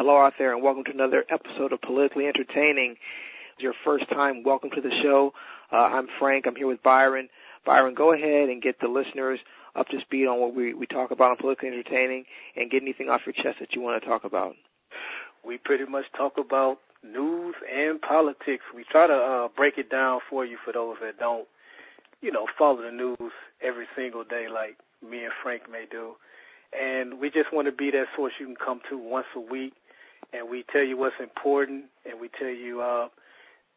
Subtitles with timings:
[0.00, 2.92] Hello out there, and welcome to another episode of Politically Entertaining.
[3.52, 5.34] It's your first time, welcome to the show.
[5.70, 6.46] Uh, I'm Frank.
[6.46, 7.28] I'm here with Byron.
[7.66, 9.40] Byron, go ahead and get the listeners
[9.76, 12.24] up to speed on what we, we talk about on Politically Entertaining
[12.56, 14.54] and get anything off your chest that you want to talk about.
[15.44, 18.64] We pretty much talk about news and politics.
[18.74, 21.46] We try to uh, break it down for you for those that don't,
[22.22, 26.14] you know, follow the news every single day like me and Frank may do.
[26.72, 29.74] And we just want to be that source you can come to once a week,
[30.32, 33.08] and we tell you what's important, and we tell you uh,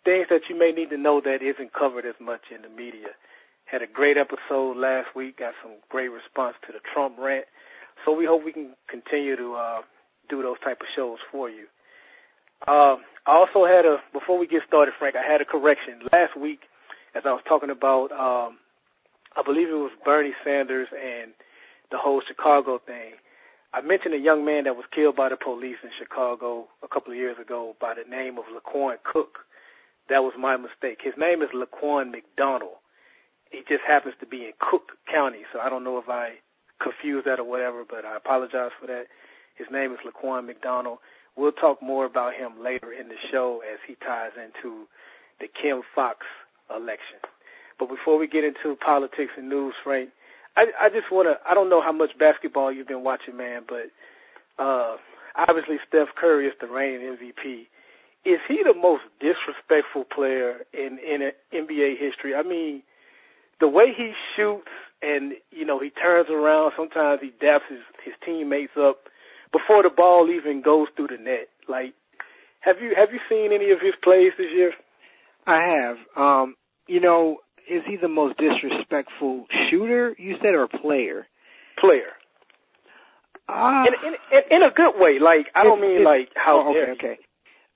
[0.05, 3.09] things that you may need to know that isn't covered as much in the media.
[3.65, 5.39] Had a great episode last week.
[5.39, 7.45] Got some great response to the Trump rant.
[8.05, 9.81] So we hope we can continue to uh,
[10.29, 11.65] do those type of shows for you.
[12.67, 15.15] Uh, I also had a before we get started, Frank.
[15.15, 16.59] I had a correction last week
[17.15, 18.11] as I was talking about.
[18.11, 18.57] Um,
[19.35, 21.31] I believe it was Bernie Sanders and
[21.91, 23.13] the whole Chicago thing.
[23.73, 27.11] I mentioned a young man that was killed by the police in Chicago a couple
[27.11, 29.39] of years ago by the name of Laquan Cook.
[30.09, 30.99] That was my mistake.
[31.01, 32.75] His name is Laquan McDonald.
[33.49, 36.33] He just happens to be in Cook County, so I don't know if I
[36.79, 39.07] confused that or whatever, but I apologize for that.
[39.55, 40.99] His name is Laquan McDonald.
[41.35, 44.87] We'll talk more about him later in the show as he ties into
[45.39, 46.19] the Kim Foxx
[46.69, 47.17] election.
[47.79, 50.09] But before we get into politics and news, Frank,
[50.55, 51.37] I, I just want to.
[51.49, 54.97] I don't know how much basketball you've been watching, man, but uh,
[55.35, 57.67] obviously Steph Curry is the reigning MVP.
[58.25, 62.35] Is he the most disrespectful player in in NBA history?
[62.35, 62.83] I mean,
[63.59, 64.69] the way he shoots
[65.01, 66.73] and you know he turns around.
[66.75, 68.99] Sometimes he daps his his teammates up
[69.51, 71.49] before the ball even goes through the net.
[71.67, 71.93] Like,
[72.61, 74.71] have you have you seen any of his plays this year?
[75.45, 75.97] I have.
[76.15, 76.55] Um,
[76.87, 77.37] you know,
[77.69, 81.27] is he the most disrespectful shooter you said or player?
[81.79, 82.11] Player.
[83.47, 85.19] Uh, in, in, in, in a good way.
[85.19, 86.67] Like I don't mean like how.
[86.67, 87.17] Oh, okay, okay.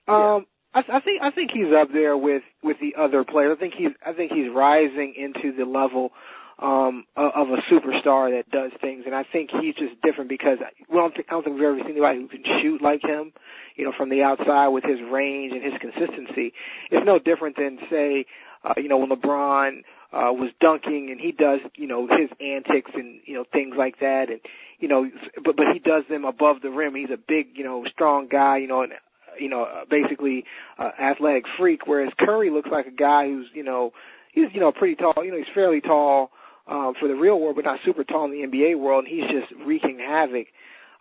[0.06, 3.56] Um, I, I think I think he's up there with with the other players.
[3.56, 6.12] I think he's I think he's rising into the level
[6.60, 10.58] um of a superstar that does things and I think he's just different because
[10.90, 13.32] we don't think, I don't think we've ever seen anybody who can shoot like him,
[13.76, 16.52] you know, from the outside with his range and his consistency.
[16.90, 18.26] It's no different than say
[18.64, 19.82] uh, you know, when LeBron
[20.12, 24.00] uh, was dunking and he does, you know, his antics and, you know, things like
[24.00, 24.30] that.
[24.30, 24.40] And,
[24.78, 25.10] you know,
[25.44, 26.94] but, but he does them above the rim.
[26.94, 28.92] He's a big, you know, strong guy, you know, and,
[29.38, 30.44] you know, basically,
[30.78, 33.92] uh, athletic freak, whereas Curry looks like a guy who's, you know,
[34.32, 36.30] he's, you know, pretty tall, you know, he's fairly tall,
[36.66, 39.30] um, for the real world, but not super tall in the NBA world, and he's
[39.30, 40.48] just wreaking havoc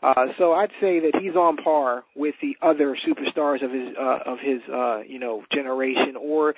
[0.03, 4.19] uh, so I'd say that he's on par with the other superstars of his uh,
[4.25, 6.53] of his uh, you know generation or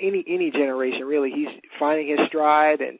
[0.00, 1.30] any any generation really.
[1.30, 2.98] He's finding his stride and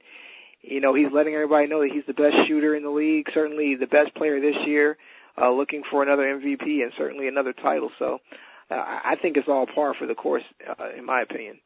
[0.62, 3.74] you know he's letting everybody know that he's the best shooter in the league, certainly
[3.74, 4.96] the best player this year,
[5.40, 7.90] uh, looking for another MVP and certainly another title.
[7.98, 8.20] So
[8.70, 11.58] uh, I think it's all par for the course, uh, in my opinion.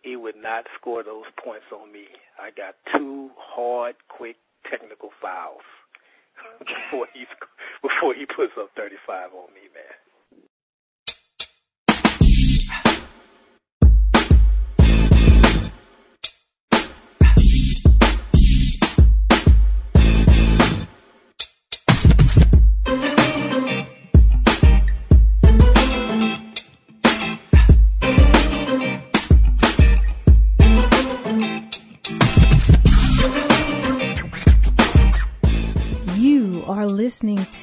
[0.00, 2.06] He would not score those points on me.
[2.40, 4.36] I got two hard, quick
[4.68, 5.60] technical fouls
[6.60, 7.26] before he
[7.82, 10.01] before he puts up 35 on me, man.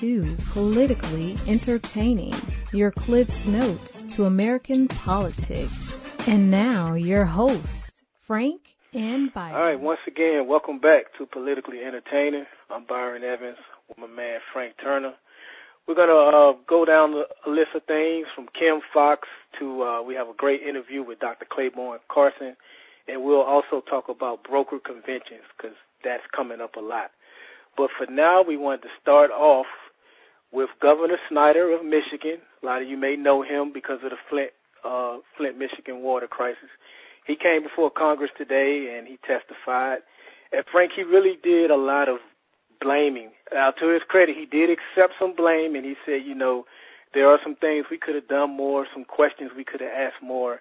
[0.01, 2.33] Listening to Politically Entertaining,
[2.71, 6.07] your Cliff's Notes to American politics.
[6.25, 8.61] And now your host, Frank
[8.93, 9.55] and Byron.
[9.55, 12.45] All right, once again, welcome back to Politically Entertaining.
[12.69, 13.57] I'm Byron Evans
[13.89, 15.15] with my man Frank Turner.
[15.85, 19.27] We're going to uh, go down a list of things from Kim Foxx
[19.59, 21.45] to uh, we have a great interview with Dr.
[21.45, 22.55] Clayborne Carson,
[23.07, 27.11] and we'll also talk about broker conventions because that's coming up a lot.
[27.75, 29.65] But for now, we wanted to start off
[30.51, 32.37] with Governor Snyder of Michigan.
[32.61, 34.51] A lot of you may know him because of the Flint,
[34.83, 36.69] uh, Flint, Michigan water crisis.
[37.25, 39.99] He came before Congress today and he testified.
[40.51, 42.17] And Frank, he really did a lot of
[42.81, 43.31] blaming.
[43.53, 46.65] Now, to his credit, he did accept some blame and he said, you know,
[47.13, 50.23] there are some things we could have done more, some questions we could have asked
[50.23, 50.59] more.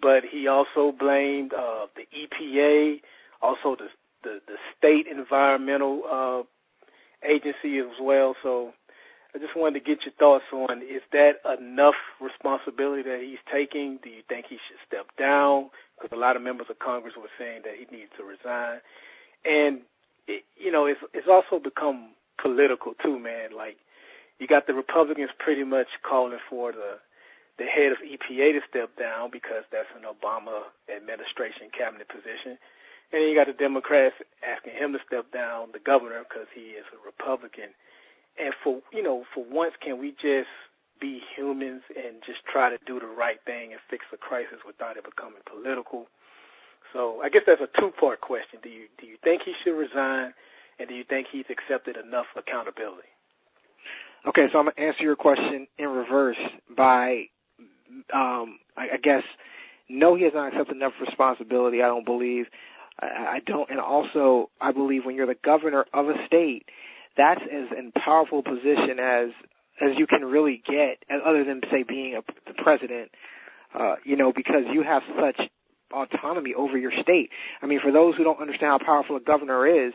[0.00, 3.00] But he also blamed uh, the EPA,
[3.40, 3.88] also the
[4.24, 6.42] the the state environmental uh,
[7.28, 8.34] agency as well.
[8.42, 8.72] So
[9.34, 13.98] I just wanted to get your thoughts on is that enough responsibility that he's taking?
[14.02, 15.70] Do you think he should step down?
[15.96, 18.80] Because a lot of members of Congress were saying that he needs to resign,
[19.44, 19.80] and
[20.28, 22.10] it, you know it's it's also become
[22.40, 23.56] political too, man.
[23.56, 23.76] Like
[24.38, 26.98] you got the Republicans pretty much calling for the
[27.58, 30.62] the head of EPA to step down because that's an Obama
[30.94, 32.58] administration cabinet position.
[33.12, 36.74] And then you got the Democrats asking him to step down, the governor, because he
[36.74, 37.70] is a Republican.
[38.40, 40.48] And for you know, for once, can we just
[41.00, 44.96] be humans and just try to do the right thing and fix the crisis without
[44.96, 46.06] it becoming political?
[46.92, 48.60] So I guess that's a two-part question.
[48.62, 50.32] Do you do you think he should resign,
[50.78, 53.08] and do you think he's accepted enough accountability?
[54.26, 56.38] Okay, so I'm gonna answer your question in reverse
[56.74, 57.24] by,
[58.12, 59.22] um, I, I guess,
[59.88, 61.82] no, he has not accepted enough responsibility.
[61.82, 62.46] I don't believe.
[63.00, 66.66] I, I don't, and also I believe when you're the governor of a state,
[67.16, 69.30] that's as in powerful position as
[69.80, 73.10] as you can really get, other than say being a the president.
[73.74, 75.40] Uh, you know, because you have such
[75.92, 77.30] autonomy over your state.
[77.60, 79.92] I mean, for those who don't understand how powerful a governor is,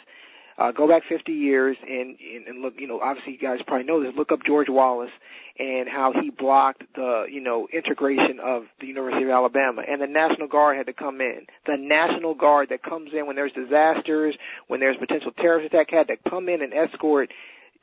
[0.59, 3.85] uh, go back 50 years and, and, and look, you know, obviously you guys probably
[3.85, 5.11] know this, look up George Wallace
[5.57, 10.07] and how he blocked the, you know, integration of the University of Alabama and the
[10.07, 11.45] National Guard had to come in.
[11.65, 14.35] The National Guard that comes in when there's disasters,
[14.67, 17.31] when there's potential terrorist attack had to come in and escort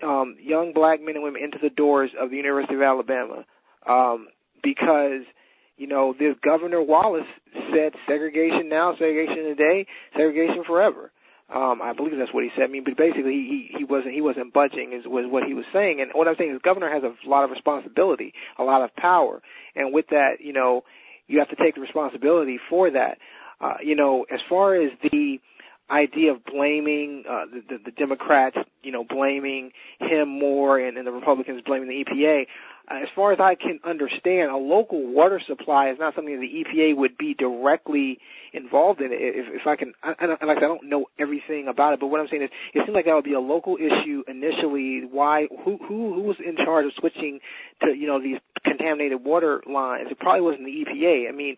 [0.03, 3.47] um, young black men and women into the doors of the University of Alabama
[3.87, 4.29] um,
[4.63, 5.23] because
[5.79, 7.27] you know this Governor Wallace
[7.73, 11.11] said segregation now, segregation today, segregation forever.
[11.55, 12.65] Um, I believe that's what he said.
[12.65, 15.65] I mean, but basically he, he wasn't he wasn't budging is was what he was
[15.73, 16.01] saying.
[16.01, 19.41] And what I'm saying is, governor has a lot of responsibility, a lot of power,
[19.77, 20.83] and with that, you know,
[21.29, 23.19] you have to take the responsibility for that.
[23.61, 25.41] Uh, you know, as far as the
[25.91, 29.71] idea of blaming uh, the, the, the Democrats, you know, blaming
[30.01, 32.47] him more, and, and the Republicans blaming the EPA.
[32.89, 36.97] As far as I can understand, a local water supply is not something the EPA
[36.97, 38.19] would be directly
[38.53, 39.11] involved in.
[39.13, 42.21] If, if I can, I, I, like I don't know everything about it, but what
[42.21, 45.05] I'm saying is, it seems like that would be a local issue initially.
[45.05, 45.49] Why?
[45.65, 45.79] Who?
[45.79, 46.15] Who?
[46.15, 47.41] Who was in charge of switching
[47.83, 50.07] to you know these contaminated water lines?
[50.11, 51.29] It probably wasn't the EPA.
[51.29, 51.57] I mean,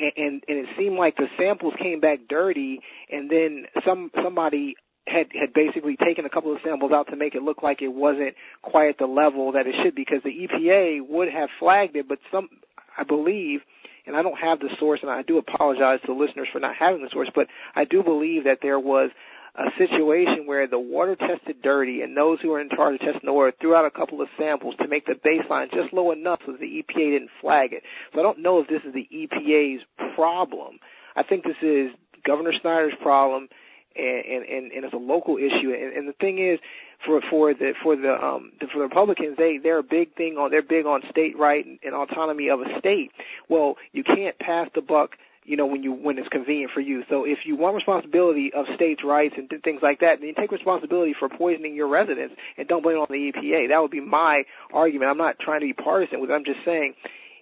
[0.00, 2.80] and, and and it seemed like the samples came back dirty,
[3.10, 4.74] and then some somebody
[5.06, 7.92] had had basically taken a couple of samples out to make it look like it
[7.92, 12.08] wasn't quite at the level that it should because the EPA would have flagged it,
[12.08, 12.48] but some
[12.96, 13.60] I believe
[14.06, 17.02] and I don't have the source and I do apologize to listeners for not having
[17.02, 19.10] the source, but I do believe that there was
[19.56, 23.22] a situation where the water tested dirty and those who were in charge of testing
[23.24, 26.40] the water threw out a couple of samples to make the baseline just low enough
[26.44, 27.82] so the EPA didn't flag it.
[28.12, 29.84] So I don't know if this is the EPA's
[30.14, 30.80] problem.
[31.14, 31.92] I think this is
[32.24, 33.48] Governor Snyder's problem
[33.96, 35.72] and, and, and it's a local issue.
[35.72, 36.58] And, and the thing is,
[37.04, 40.36] for for the for the um the, for the Republicans, they they're a big thing
[40.38, 43.12] on they're big on state right and, and autonomy of a state.
[43.48, 47.04] Well, you can't pass the buck you know, when you when it's convenient for you.
[47.08, 50.50] So if you want responsibility of states' rights and things like that, then you take
[50.50, 53.68] responsibility for poisoning your residents and don't blame it on the EPA.
[53.68, 55.10] That would be my argument.
[55.10, 56.34] I'm not trying to be partisan with it.
[56.34, 56.94] I'm just saying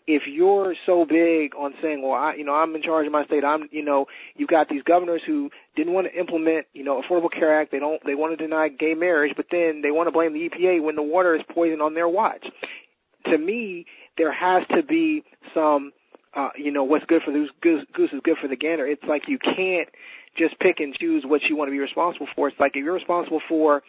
[0.06, 3.25] if you're so big on saying, well, I, you know, I'm in charge of my
[3.25, 4.06] state, I'm, you know,
[4.37, 7.70] you've got these governors who didn't want to implement, you know, Affordable Care Act.
[7.70, 10.49] They don't, they want to deny gay marriage, but then they want to blame the
[10.49, 12.44] EPA when the water is poisoned on their watch.
[13.26, 13.87] To me,
[14.19, 15.93] there has to be some,
[16.34, 18.87] uh, you know, what's good for the goose, goose is good for the gander.
[18.87, 19.88] It's like you can't
[20.37, 22.48] just pick and choose what you want to be responsible for.
[22.48, 23.82] It's like if you're responsible for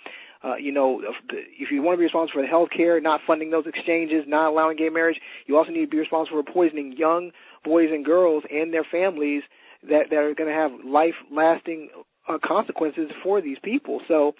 [0.44, 1.02] uh, you know,
[1.32, 4.50] if you want to be responsible for the health care, not funding those exchanges, not
[4.50, 7.32] allowing gay marriage, you also need to be responsible for poisoning young
[7.64, 9.44] boys and girls and their families
[9.90, 11.90] that, that are going to have life-lasting
[12.28, 14.02] uh, consequences for these people.
[14.08, 14.36] So,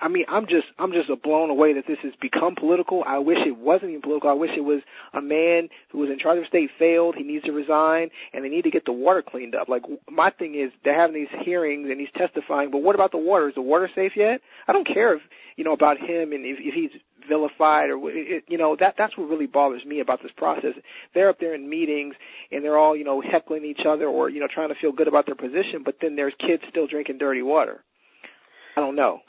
[0.00, 3.04] I mean, I'm just I'm just blown away that this has become political.
[3.06, 4.30] I wish it wasn't even political.
[4.30, 4.80] I wish it was
[5.12, 7.14] a man who was in charge of state failed.
[7.14, 9.68] He needs to resign, and they need to get the water cleaned up.
[9.68, 13.18] Like my thing is, they're having these hearings and he's testifying, but what about the
[13.18, 13.48] water?
[13.48, 14.40] Is the water safe yet?
[14.66, 15.22] I don't care if
[15.56, 19.16] you know about him and if, if he's vilified or it, you know that that's
[19.16, 20.72] what really bothers me about this process.
[21.14, 22.14] They're up there in meetings
[22.50, 25.06] and they're all you know heckling each other or you know trying to feel good
[25.06, 27.84] about their position, but then there's kids still drinking dirty water.
[28.74, 29.20] I don't know.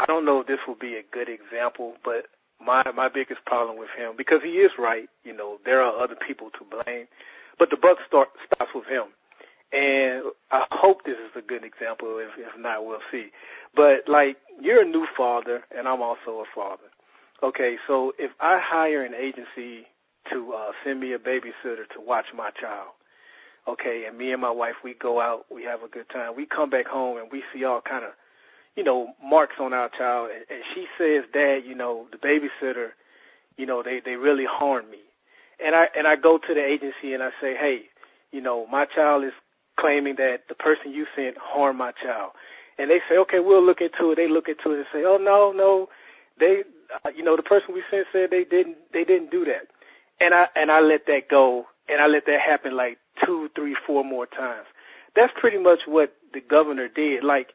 [0.00, 2.26] I don't know if this will be a good example, but
[2.64, 5.08] my my biggest problem with him because he is right.
[5.24, 7.06] You know, there are other people to blame,
[7.58, 9.04] but the buck start stops with him.
[9.72, 12.18] And I hope this is a good example.
[12.18, 13.30] If, if not, we'll see.
[13.74, 16.82] But like, you're a new father, and I'm also a father.
[17.42, 19.86] Okay, so if I hire an agency
[20.30, 22.90] to uh, send me a babysitter to watch my child,
[23.66, 26.36] okay, and me and my wife we go out, we have a good time.
[26.36, 28.12] We come back home and we see all kind of
[28.76, 32.90] you know, marks on our child, and, she says, "Dad, you know, the babysitter,
[33.56, 35.00] you know, they they really harmed me."
[35.64, 37.82] And I and I go to the agency and I say, "Hey,
[38.30, 39.32] you know, my child is
[39.76, 42.32] claiming that the person you sent harmed my child."
[42.78, 45.18] And they say, "Okay, we'll look into it." They look into it and say, "Oh
[45.18, 45.88] no, no,
[46.38, 46.62] they
[47.04, 49.68] uh, you know, the person we sent said they didn't they didn't do that,
[50.20, 53.76] and I and I let that go, and I let that happen like two, three,
[53.86, 54.66] four more times.
[55.14, 57.24] That's pretty much what the governor did.
[57.24, 57.48] Like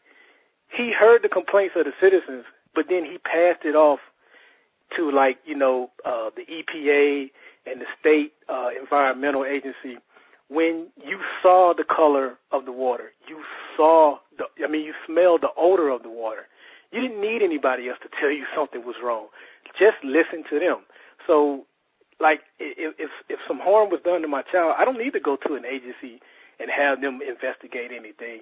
[0.69, 2.45] he heard the complaints of the citizens,
[2.75, 3.99] but then he passed it off
[4.95, 7.31] to like you know uh, the EPA
[7.65, 9.97] and the state uh, environmental agency.
[10.49, 13.41] When you saw the color of the water, you
[13.75, 16.47] saw the I mean you smelled the odor of the water.
[16.91, 19.27] You didn't need anybody else to tell you something was wrong.
[19.77, 20.77] Just listen to them.
[21.25, 21.65] So,
[22.19, 25.19] like if if, if some harm was done to my child, I don't need to
[25.19, 26.21] go to an agency
[26.59, 28.41] and have them investigate anything.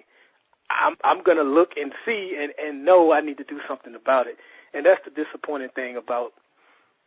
[0.69, 4.27] I'm I'm gonna look and see and and know I need to do something about
[4.27, 4.37] it.
[4.73, 6.33] And that's the disappointing thing about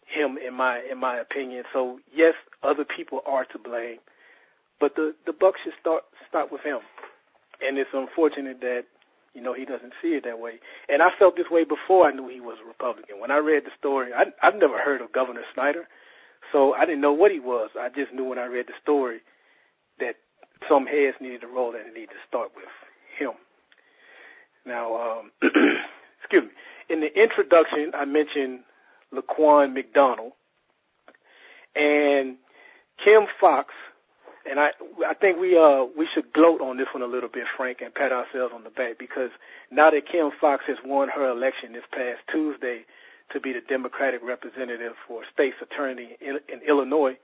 [0.06, 1.64] him in my in my opinion.
[1.72, 3.98] So yes, other people are to blame,
[4.80, 6.78] but the the buck should start start with him.
[7.66, 8.84] And it's unfortunate that
[9.34, 10.60] you know he doesn't see it that way.
[10.88, 13.20] And I felt this way before I knew he was a Republican.
[13.20, 15.88] When I read the story, I I've never heard of Governor Snyder,
[16.52, 17.70] so I didn't know what he was.
[17.78, 19.20] I just knew when I read the story
[20.00, 20.16] that
[20.68, 22.64] some heads needed to roll and it needed to start with
[23.18, 23.32] him.
[24.66, 25.32] Now, um,
[26.20, 26.50] excuse me.
[26.88, 28.60] In the introduction, I mentioned
[29.14, 30.32] Laquan McDonald
[31.74, 32.36] and
[33.02, 33.72] Kim Foxx,
[34.48, 34.70] and I
[35.06, 37.94] I think we uh we should gloat on this one a little bit, Frank, and
[37.94, 39.30] pat ourselves on the back because
[39.70, 42.84] now that Kim Foxx has won her election this past Tuesday
[43.32, 47.16] to be the Democratic representative for state's attorney in, in Illinois,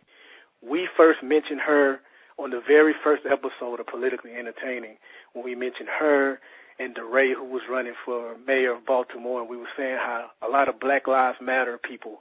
[0.63, 2.01] we first mentioned her
[2.39, 4.97] on the very first episode of Politically Entertaining
[5.33, 6.41] when we mentioned her
[6.79, 10.49] and DeRay, who was running for mayor of Baltimore, and we were saying how a
[10.49, 12.21] lot of Black Lives Matter people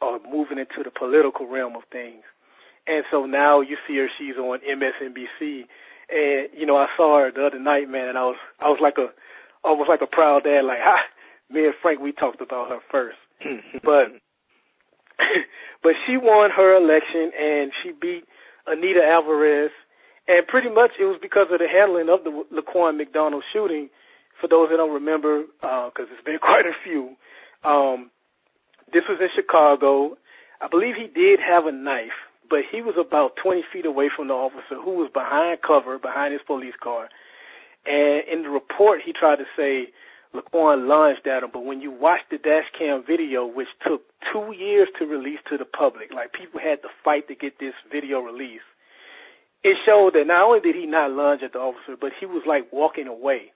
[0.00, 2.22] are moving into the political realm of things.
[2.86, 5.66] And so now you see her, she's on MSNBC,
[6.12, 8.78] and you know I saw her the other night, man, and I was I was
[8.80, 9.08] like a
[9.62, 11.02] almost like a proud dad, like ha,
[11.50, 13.18] me and Frank we talked about her first,
[13.84, 14.08] but
[15.82, 18.24] but she won her election and she beat
[18.66, 19.70] Anita Alvarez
[20.30, 23.90] and pretty much it was because of the handling of the Laquan McDonald shooting.
[24.40, 27.16] For those that don't remember, because uh, it's been quite a few,
[27.64, 28.10] um,
[28.92, 30.16] this was in Chicago.
[30.60, 32.12] I believe he did have a knife,
[32.48, 36.32] but he was about 20 feet away from the officer who was behind cover, behind
[36.32, 37.08] his police car.
[37.84, 39.88] And in the report, he tried to say
[40.32, 44.54] Laquan lunged at him, but when you watch the dash cam video, which took two
[44.56, 48.20] years to release to the public, like people had to fight to get this video
[48.20, 48.62] released,
[49.62, 52.42] it showed that not only did he not lunge at the officer, but he was
[52.46, 53.52] like walking away.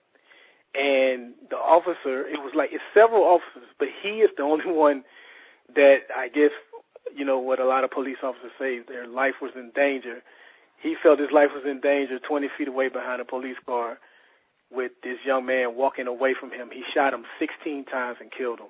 [0.73, 5.03] And the officer, it was like it's several officers, but he is the only one
[5.75, 6.51] that I guess
[7.15, 10.21] you know what a lot of police officers say their life was in danger.
[10.81, 13.97] He felt his life was in danger 20 feet away behind a police car
[14.71, 16.69] with this young man walking away from him.
[16.71, 18.67] He shot him 16 times and killed him.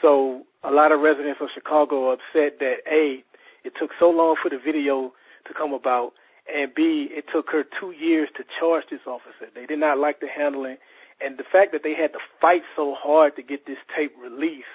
[0.00, 3.24] So a lot of residents of Chicago are upset that A,
[3.64, 5.12] it took so long for the video
[5.46, 6.12] to come about,
[6.52, 9.50] and B, it took her two years to charge this officer.
[9.54, 10.76] They did not like the handling,
[11.24, 14.66] and the fact that they had to fight so hard to get this tape released,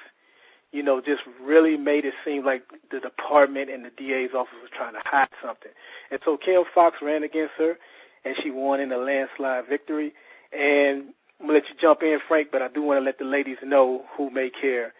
[0.71, 4.71] you know, just really made it seem like the department and the DA's office was
[4.75, 5.71] trying to hide something.
[6.11, 7.77] And so Kim Foxx ran against her,
[8.25, 10.13] and she won in a landslide victory.
[10.51, 13.25] And I'm gonna let you jump in, Frank, but I do want to let the
[13.25, 14.93] ladies know who may care.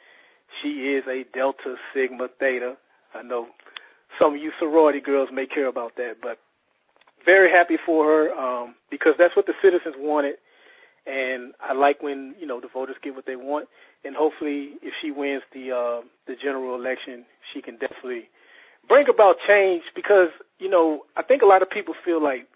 [0.62, 2.78] She is a Delta Sigma Theta.
[3.14, 3.48] I know
[4.18, 6.40] some of you sorority girls may care about that, but
[7.30, 10.36] very happy for her um, because that's what the citizens wanted,
[11.06, 13.68] and I like when you know the voters get what they want.
[14.04, 18.30] And hopefully, if she wins the uh, the general election, she can definitely
[18.88, 22.48] bring about change because you know I think a lot of people feel like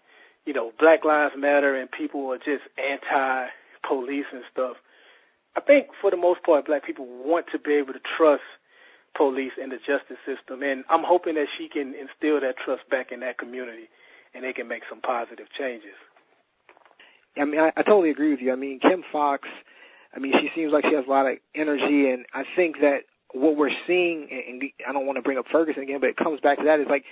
[0.44, 4.76] you know Black Lives Matter and people are just anti-police and stuff.
[5.56, 8.42] I think for the most part, black people want to be able to trust
[9.16, 13.12] police and the justice system, and I'm hoping that she can instill that trust back
[13.12, 13.88] in that community
[14.34, 15.94] and they can make some positive changes.
[17.36, 18.52] I mean, I, I totally agree with you.
[18.52, 19.48] I mean, Kim Foxx,
[20.14, 23.02] I mean, she seems like she has a lot of energy, and I think that
[23.32, 26.40] what we're seeing, and I don't want to bring up Ferguson again, but it comes
[26.40, 27.04] back to that is like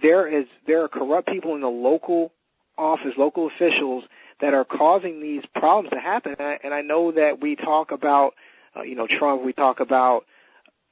[0.00, 2.32] there is there are corrupt people in the local
[2.76, 4.04] office, local officials
[4.40, 6.36] that are causing these problems to happen.
[6.38, 8.34] And I, and I know that we talk about,
[8.76, 10.24] uh, you know, Trump, we talk about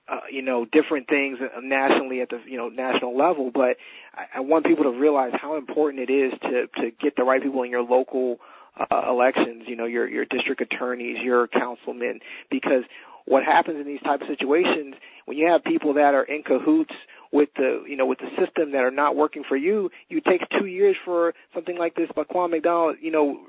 [0.08, 3.50] uh, you know, different things nationally at the you know national level.
[3.52, 3.76] But
[4.14, 7.42] I, I want people to realize how important it is to to get the right
[7.42, 8.38] people in your local
[8.78, 9.64] uh, elections.
[9.66, 12.20] You know, your your district attorneys, your councilmen,
[12.50, 12.84] because
[13.24, 14.94] what happens in these type of situations
[15.24, 16.94] when you have people that are in cahoots
[17.32, 20.48] with the you know with the system that are not working for you, you take
[20.50, 22.08] two years for something like this.
[22.16, 23.40] Laquan McDonald, you know,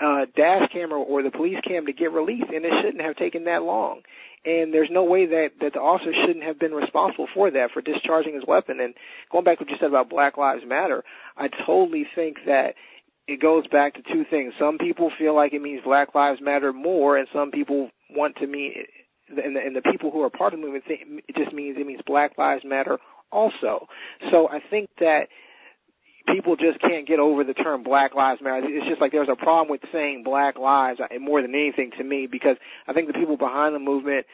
[0.00, 3.44] uh, dash camera or the police cam to get released, and it shouldn't have taken
[3.44, 4.00] that long.
[4.44, 7.82] And there's no way that that the officer shouldn't have been responsible for that for
[7.82, 8.80] discharging his weapon.
[8.80, 8.94] And
[9.30, 11.04] going back to what you said about Black Lives Matter,
[11.36, 12.74] I totally think that
[13.26, 14.54] it goes back to two things.
[14.58, 18.46] Some people feel like it means Black Lives Matter more, and some people want to
[18.46, 18.74] mean,
[19.28, 21.76] and the, and the people who are part of the movement think it just means
[21.78, 22.98] it means Black Lives Matter
[23.30, 23.86] also.
[24.30, 25.28] So I think that
[26.26, 28.66] people just can't get over the term Black Lives Matter.
[28.66, 32.26] It's just like there's a problem with saying Black Lives more than anything to me
[32.26, 34.26] because I think the people behind the movement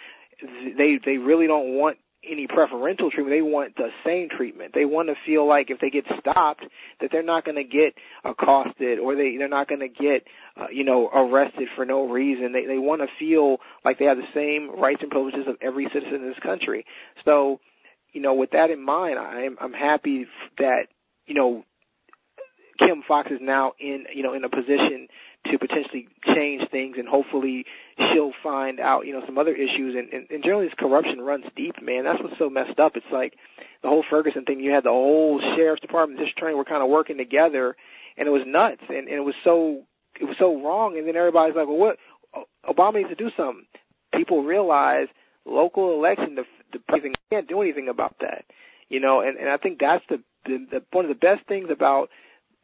[0.77, 3.37] they they really don't want any preferential treatment.
[3.37, 4.75] They want the same treatment.
[4.75, 6.65] They want to feel like if they get stopped,
[7.01, 10.25] that they're not going to get accosted or they they're not going to get
[10.57, 12.53] uh, you know arrested for no reason.
[12.53, 15.89] They they want to feel like they have the same rights and privileges of every
[15.93, 16.85] citizen in this country.
[17.25, 17.61] So,
[18.13, 20.27] you know, with that in mind, I'm I'm happy
[20.59, 20.89] that
[21.27, 21.65] you know
[22.79, 25.09] Kim Foxx is now in you know in a position
[25.51, 27.65] to potentially change things and hopefully
[28.13, 31.45] she'll find out, you know, some other issues and, and, and generally this corruption runs
[31.55, 32.05] deep, man.
[32.05, 32.97] That's what's so messed up.
[32.97, 33.35] It's like
[33.83, 36.89] the whole Ferguson thing, you had the whole sheriff's department, district attorney were kind of
[36.89, 37.77] working together
[38.17, 39.83] and it was nuts and, and it was so
[40.21, 41.99] it was so wrong and then everybody's like, Well what
[42.69, 43.67] Obama needs to do something.
[44.15, 45.09] People realize
[45.45, 48.45] local election the the president can't do anything about that.
[48.89, 51.69] You know, and, and I think that's the, the, the one of the best things
[51.71, 52.09] about,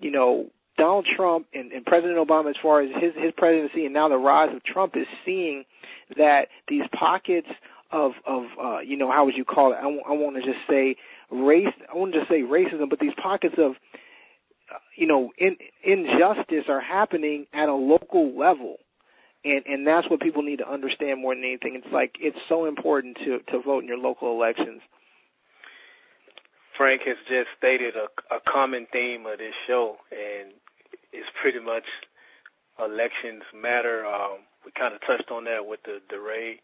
[0.02, 3.94] you know, Donald Trump and, and President Obama, as far as his his presidency and
[3.94, 5.64] now the rise of Trump, is seeing
[6.16, 7.48] that these pockets
[7.90, 9.76] of of uh, you know how would you call it?
[9.76, 10.96] I, w- I want to just say
[11.30, 11.72] race.
[11.92, 13.74] I want to just say racism, but these pockets of
[14.96, 18.76] you know in, injustice are happening at a local level,
[19.44, 21.74] and and that's what people need to understand more than anything.
[21.76, 24.80] It's like it's so important to to vote in your local elections.
[26.76, 30.52] Frank has just stated a, a common theme of this show, and
[31.12, 31.84] it's pretty much
[32.78, 34.06] elections matter.
[34.06, 36.60] Um, we kind of touched on that with the DeRay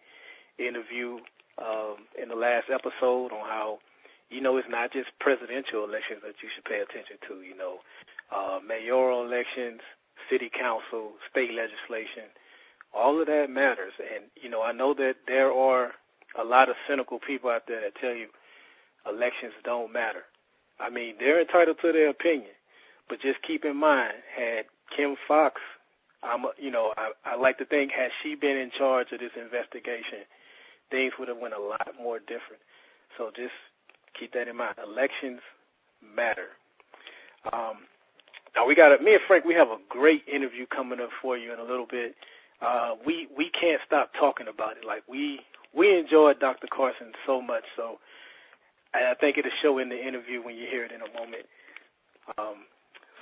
[0.59, 1.19] interview
[1.59, 3.79] um, in the last episode on how,
[4.31, 7.43] you know, it's not just presidential elections that you should pay attention to.
[7.43, 7.79] You know,
[8.35, 9.81] uh, mayoral elections,
[10.31, 12.25] city council, state legislation,
[12.95, 13.93] all of that matters.
[13.99, 15.93] And you know, I know that there are
[16.39, 18.29] a lot of cynical people out there that tell you
[19.09, 20.23] elections don't matter.
[20.81, 22.53] I mean, they're entitled to their opinion,
[23.09, 24.67] but just keep in mind, had
[24.97, 25.61] Kim Foxx,
[26.23, 29.31] I'm, you know, I, I like to think, had she been in charge of this
[29.41, 30.19] investigation,
[30.91, 32.63] things would have went a lot more different.
[33.17, 33.53] So just
[34.19, 34.75] keep that in mind.
[34.85, 35.41] Elections
[36.03, 36.49] matter.
[37.53, 37.79] Um,
[38.57, 39.45] now we got a, me and Frank.
[39.45, 42.15] We have a great interview coming up for you in a little bit.
[42.61, 44.85] Uh, we we can't stop talking about it.
[44.85, 45.41] Like we
[45.75, 46.67] we enjoyed Dr.
[46.73, 47.63] Carson so much.
[47.77, 47.99] So
[48.95, 51.45] I think it'll show in the interview when you hear it in a moment.
[52.39, 52.65] Um,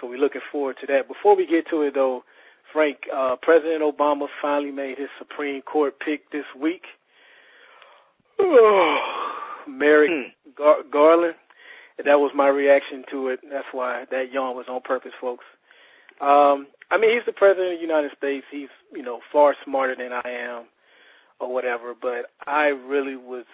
[0.01, 1.09] so we're looking forward to that.
[1.09, 2.25] Before we get to it, though,
[2.73, 6.85] Frank, uh, President Obama finally made his Supreme Court pick this week.
[8.39, 9.33] Oh,
[9.69, 10.51] Merrick hmm.
[10.57, 11.35] Gar- Garland.
[12.05, 13.41] That was my reaction to it.
[13.51, 15.45] That's why that yawn was on purpose, folks.
[16.21, 18.47] Um, I mean, he's the president of the United States.
[18.51, 20.65] He's, you know, far smarter than I am
[21.41, 23.45] or whatever, but I really was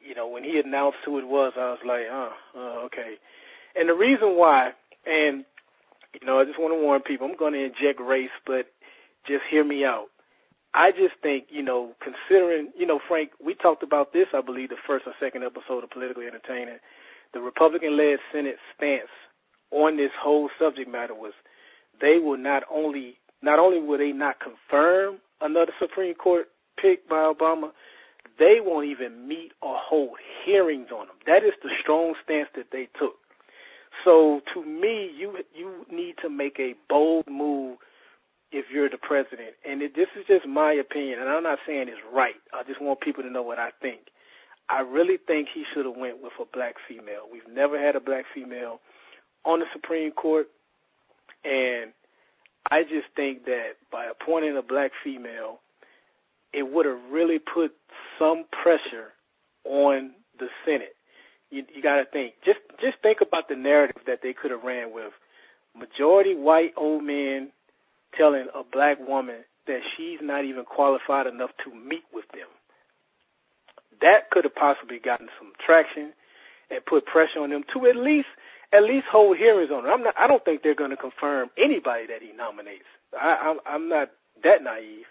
[0.00, 3.14] you know, when he announced who it was, I was like, oh, oh okay.
[3.78, 4.72] And the reason why,
[5.06, 5.44] and
[6.20, 8.66] you know, I just want to warn people, I'm going to inject race, but
[9.26, 10.06] just hear me out.
[10.74, 14.68] I just think, you know, considering, you know, Frank, we talked about this, I believe,
[14.68, 16.78] the first or second episode of Politically Entertaining.
[17.32, 19.08] The Republican-led Senate stance
[19.70, 21.32] on this whole subject matter was
[22.00, 27.32] they will not only not only will they not confirm another Supreme Court pick by
[27.32, 27.70] Obama,
[28.38, 31.16] they won't even meet or hold hearings on them.
[31.26, 33.16] That is the strong stance that they took.
[34.04, 37.78] So to me, you you need to make a bold move
[38.52, 39.54] if you're the president.
[39.68, 42.36] And it, this is just my opinion, and I'm not saying it's right.
[42.52, 44.00] I just want people to know what I think.
[44.70, 47.22] I really think he should have went with a black female.
[47.30, 48.80] We've never had a black female
[49.44, 50.48] on the Supreme Court,
[51.44, 51.92] and
[52.70, 55.60] I just think that by appointing a black female,
[56.52, 57.72] it would have really put
[58.18, 59.12] some pressure
[59.64, 60.94] on the Senate.
[61.50, 62.34] You, you got to think.
[62.44, 65.12] Just just think about the narrative that they could have ran with.
[65.76, 67.50] Majority white old men
[68.16, 72.48] telling a black woman that she's not even qualified enough to meet with them.
[74.00, 76.12] That could have possibly gotten some traction
[76.70, 78.28] and put pressure on them to at least
[78.72, 79.92] at least hold hearings on her.
[79.92, 80.14] I'm not.
[80.18, 82.84] I don't think they're going to confirm anybody that he nominates.
[83.18, 84.10] I, I'm, I'm not
[84.44, 85.06] that naive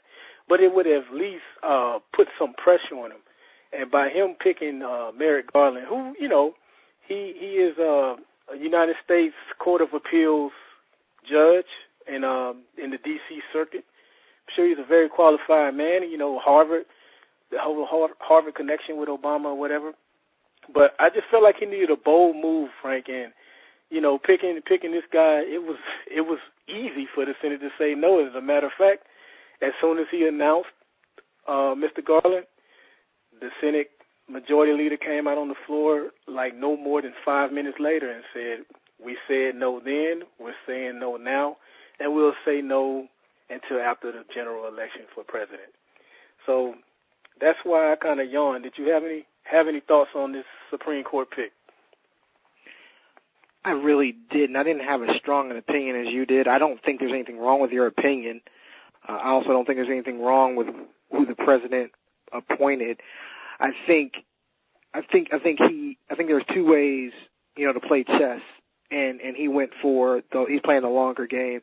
[0.48, 3.20] but it would have at least uh, put some pressure on him.
[3.78, 6.54] And by him picking uh, Merrick Garland, who you know,
[7.08, 8.16] he he is uh,
[8.54, 10.54] a United States Court of Appeals
[11.30, 11.66] judge
[12.08, 13.42] in um, in the D.C.
[13.52, 13.84] Circuit.
[14.48, 16.10] I'm sure he's a very qualified man.
[16.10, 16.86] You know, Harvard
[17.52, 19.94] the whole Harvard connection with Obama or whatever.
[20.74, 23.32] But I just felt like he needed a bold move, Frank, and
[23.90, 25.78] you know, picking picking this guy, it was
[26.14, 28.26] it was easy for the Senate to say no.
[28.26, 29.04] As a matter of fact,
[29.62, 30.70] as soon as he announced
[31.48, 32.04] uh, Mr.
[32.06, 32.46] Garland,
[33.40, 33.90] the Senate
[34.30, 38.24] majority leader came out on the floor like no more than five minutes later and
[38.34, 38.66] said,
[39.04, 41.58] "We said no then, we're saying no now,
[42.00, 43.08] and we'll say no
[43.50, 45.72] until after the general election for president."
[46.46, 46.76] So
[47.40, 48.64] that's why I kind of yawned.
[48.64, 51.52] Did you have any have any thoughts on this Supreme Court pick?
[53.64, 54.56] I really didn't.
[54.56, 56.48] I didn't have as strong an opinion as you did.
[56.48, 58.42] I don't think there's anything wrong with your opinion.
[59.08, 60.68] Uh, I also don't think there's anything wrong with
[61.12, 61.92] who the president
[62.34, 63.00] appointed.
[63.60, 64.14] I think,
[64.94, 67.12] I think, I think he, I think there's two ways,
[67.56, 68.42] you know, to play chess,
[68.92, 71.62] and and he went for the, he's playing the longer game,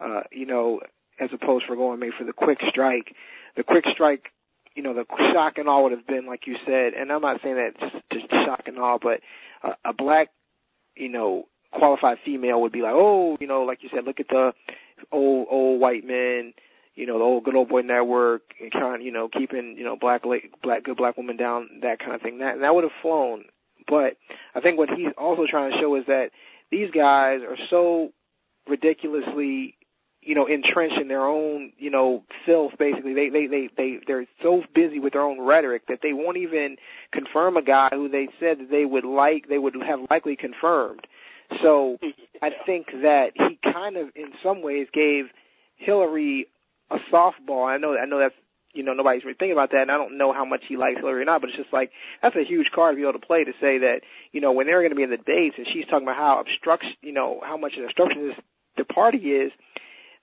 [0.00, 0.80] uh, you know,
[1.18, 3.14] as opposed for going maybe for the quick strike.
[3.56, 4.32] The quick strike,
[4.74, 7.40] you know, the shock and awe would have been like you said, and I'm not
[7.42, 9.20] saying that just just shock and awe, but
[9.62, 10.30] uh, a black
[10.96, 14.28] you know, qualified female would be like, oh, you know, like you said, look at
[14.28, 14.52] the
[15.12, 16.54] old old white men,
[16.94, 19.96] you know, the old good old boy network, and kind you know, keeping, you know,
[19.96, 20.22] black
[20.62, 22.38] black good black women down, that kind of thing.
[22.38, 23.44] That and that would have flown.
[23.86, 24.16] But
[24.54, 26.30] I think what he's also trying to show is that
[26.70, 28.12] these guys are so
[28.66, 29.76] ridiculously
[30.24, 33.14] you know, entrenched in their own, you know, filth basically.
[33.14, 36.76] They they they they they're so busy with their own rhetoric that they won't even
[37.12, 41.06] confirm a guy who they said that they would like they would have likely confirmed.
[41.62, 41.98] So
[42.42, 45.26] I think that he kind of in some ways gave
[45.76, 46.48] Hillary
[46.90, 47.68] a softball.
[47.68, 48.34] I know I know that's
[48.72, 50.98] you know nobody's really thinking about that, and I don't know how much he likes
[50.98, 51.40] Hillary or not.
[51.40, 51.90] But it's just like
[52.22, 54.00] that's a huge card to be able to play to say that
[54.32, 56.40] you know when they're going to be in the debates and she's talking about how
[56.40, 58.40] obstruction, you know how much an obstructionist
[58.76, 59.52] the party is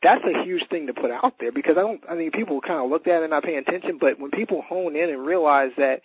[0.03, 2.01] that's a huge thing to put out there because I don't.
[2.09, 4.63] I mean, people kind of look at it and not pay attention, but when people
[4.63, 6.01] hone in and realize that,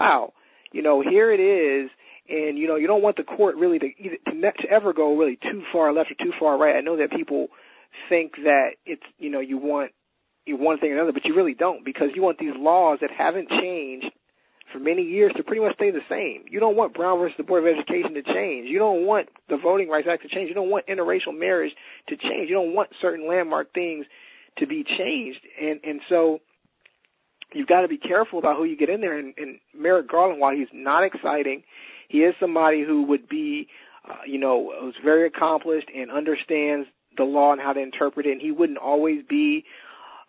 [0.00, 0.32] wow,
[0.72, 1.90] you know, here it is,
[2.28, 5.16] and you know, you don't want the court really to either to, to ever go
[5.16, 6.76] really too far left or too far right.
[6.76, 7.48] I know that people
[8.08, 9.92] think that it's you know you want
[10.46, 13.10] you one thing or another, but you really don't because you want these laws that
[13.10, 14.10] haven't changed
[14.72, 16.44] for many years to pretty much stay the same.
[16.50, 18.68] You don't want Brown versus the Board of Education to change.
[18.68, 20.48] You don't want the Voting Rights Act to change.
[20.48, 21.74] You don't want interracial marriage
[22.08, 22.48] to change.
[22.48, 24.06] You don't want certain landmark things
[24.58, 25.40] to be changed.
[25.60, 26.40] And and so
[27.52, 29.18] you've got to be careful about who you get in there.
[29.18, 31.62] And, and Merrick Garland, while he's not exciting,
[32.08, 33.68] he is somebody who would be,
[34.08, 38.32] uh, you know, who's very accomplished and understands the law and how to interpret it.
[38.32, 39.64] And he wouldn't always be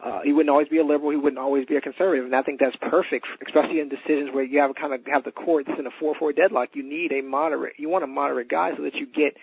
[0.03, 1.09] uh, he wouldn't always be a liberal.
[1.11, 4.43] He wouldn't always be a conservative, and I think that's perfect, especially in decisions where
[4.43, 6.69] you have kind of have the courts in a four-four deadlock.
[6.73, 7.73] You need a moderate.
[7.77, 9.37] You want a moderate guy so that you get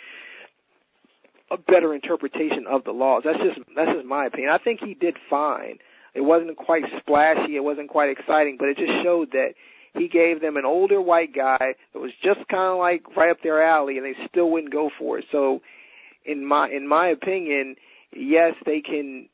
[1.51, 3.23] a better interpretation of the laws.
[3.25, 4.51] That's just that's just my opinion.
[4.51, 5.79] I think he did fine.
[6.15, 7.57] It wasn't quite splashy.
[7.57, 9.55] It wasn't quite exciting, but it just showed that
[9.95, 13.39] he gave them an older white guy that was just kind of like right up
[13.43, 15.25] their alley, and they still wouldn't go for it.
[15.33, 15.61] So,
[16.25, 17.77] in my in my opinion,
[18.15, 19.29] yes, they can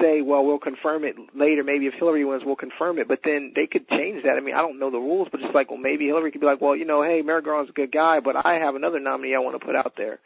[0.00, 1.62] say, well, we'll confirm it later.
[1.62, 3.08] Maybe if Hillary wins, we'll confirm it.
[3.08, 4.36] But then they could change that.
[4.36, 6.46] I mean, I don't know the rules, but it's like, well, maybe Hillary could be
[6.46, 9.34] like, well, you know, hey, Merrick Garland's a good guy, but I have another nominee
[9.34, 10.18] I want to put out there.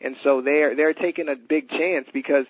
[0.00, 2.46] And so they're they're taking a big chance because,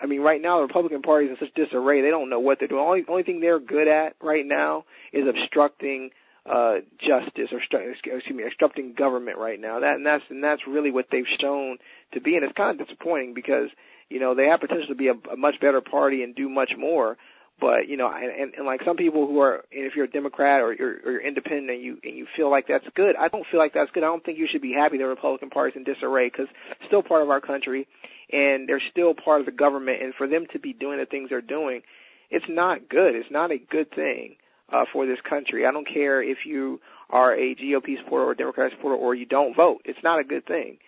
[0.00, 2.00] I mean, right now the Republican Party is in such disarray.
[2.00, 2.82] They don't know what they're doing.
[2.82, 6.10] Only only thing they're good at right now is obstructing
[6.50, 10.90] uh justice or excuse me obstructing government right now that and that's and that's really
[10.90, 11.76] what they've shown
[12.12, 13.68] to be and it's kind of disappointing because
[14.08, 16.72] you know, they have potential to be a, a much better party and do much
[16.78, 17.16] more.
[17.60, 20.60] But you know, and, and, and like some people who are, if you're a Democrat
[20.60, 23.46] or you're, or you're independent and you and you feel like that's good, I don't
[23.50, 24.04] feel like that's good.
[24.04, 26.46] I don't think you should be happy the Republican Party's in disarray because
[26.86, 27.88] still part of our country,
[28.32, 30.02] and they're still part of the government.
[30.02, 31.82] And for them to be doing the things they're doing,
[32.30, 33.16] it's not good.
[33.16, 34.36] It's not a good thing
[34.72, 35.66] uh, for this country.
[35.66, 39.26] I don't care if you are a GOP supporter or a Democrat supporter or you
[39.26, 39.80] don't vote.
[39.84, 40.78] It's not a good thing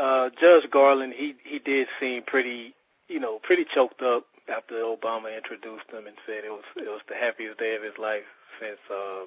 [0.00, 2.74] uh, Judge Garland, he he did seem pretty,
[3.08, 7.00] you know, pretty choked up after Obama introduced him and said it was it was
[7.08, 8.24] the happiest day of his life
[8.60, 9.24] since uh,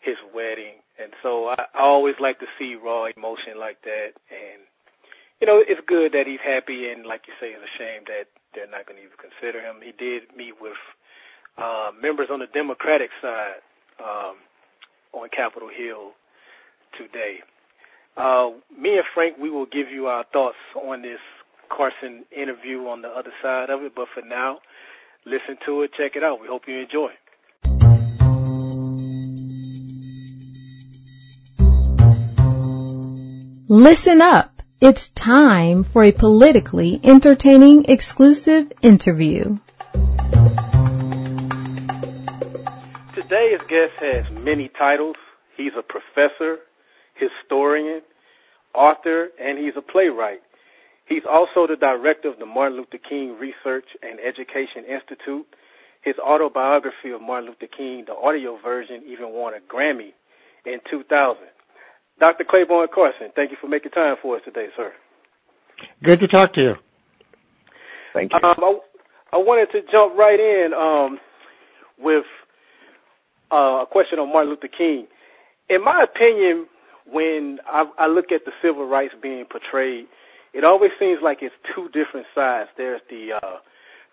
[0.00, 0.74] his wedding.
[1.02, 4.12] And so I, I always like to see raw emotion like that.
[4.30, 4.62] And
[5.40, 8.28] you know, it's good that he's happy, and like you say, it's a shame that
[8.54, 9.76] they're not going to even consider him.
[9.82, 10.78] He did meet with
[11.58, 13.60] uh, members on the Democratic side
[14.00, 14.36] um,
[15.12, 16.12] on Capitol Hill
[16.96, 17.40] today.
[18.16, 21.20] Uh, me and Frank, we will give you our thoughts on this
[21.68, 23.94] Carson interview on the other side of it.
[23.94, 24.60] But for now,
[25.24, 26.40] listen to it, check it out.
[26.40, 27.12] We hope you enjoy.
[33.68, 34.50] Listen up.
[34.82, 39.58] It's time for a politically entertaining exclusive interview.
[43.32, 45.16] Today's guest has many titles.
[45.56, 46.58] He's a professor,
[47.14, 48.02] historian,
[48.74, 50.42] author, and he's a playwright.
[51.06, 55.46] He's also the director of the Martin Luther King Research and Education Institute.
[56.02, 60.12] His autobiography of Martin Luther King, the audio version, even won a Grammy
[60.66, 61.42] in 2000.
[62.20, 62.44] Dr.
[62.44, 64.92] Clayborne Carson, thank you for making time for us today, sir.
[66.04, 66.74] Good to talk to you.
[68.12, 68.40] Thank you.
[68.42, 68.78] Um, I,
[69.32, 71.18] I, wanted to jump right in um,
[71.98, 72.26] with
[73.52, 75.06] uh, a question on Martin Luther King.
[75.68, 76.66] In my opinion,
[77.10, 80.06] when I, I look at the civil rights being portrayed,
[80.54, 82.70] it always seems like it's two different sides.
[82.76, 83.56] There's the uh,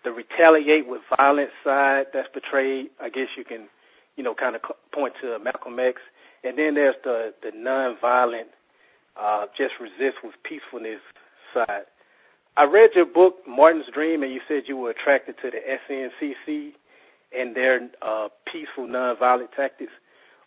[0.04, 2.90] the retaliate with violence side that's portrayed.
[3.00, 3.68] I guess you can,
[4.16, 6.00] you know, kind of point to Malcolm X,
[6.44, 8.48] and then there's the the nonviolent,
[9.20, 11.00] uh, just resist with peacefulness
[11.52, 11.84] side.
[12.56, 16.72] I read your book, Martin's Dream, and you said you were attracted to the SNCC
[17.36, 19.92] and their uh, peaceful, nonviolent tactics.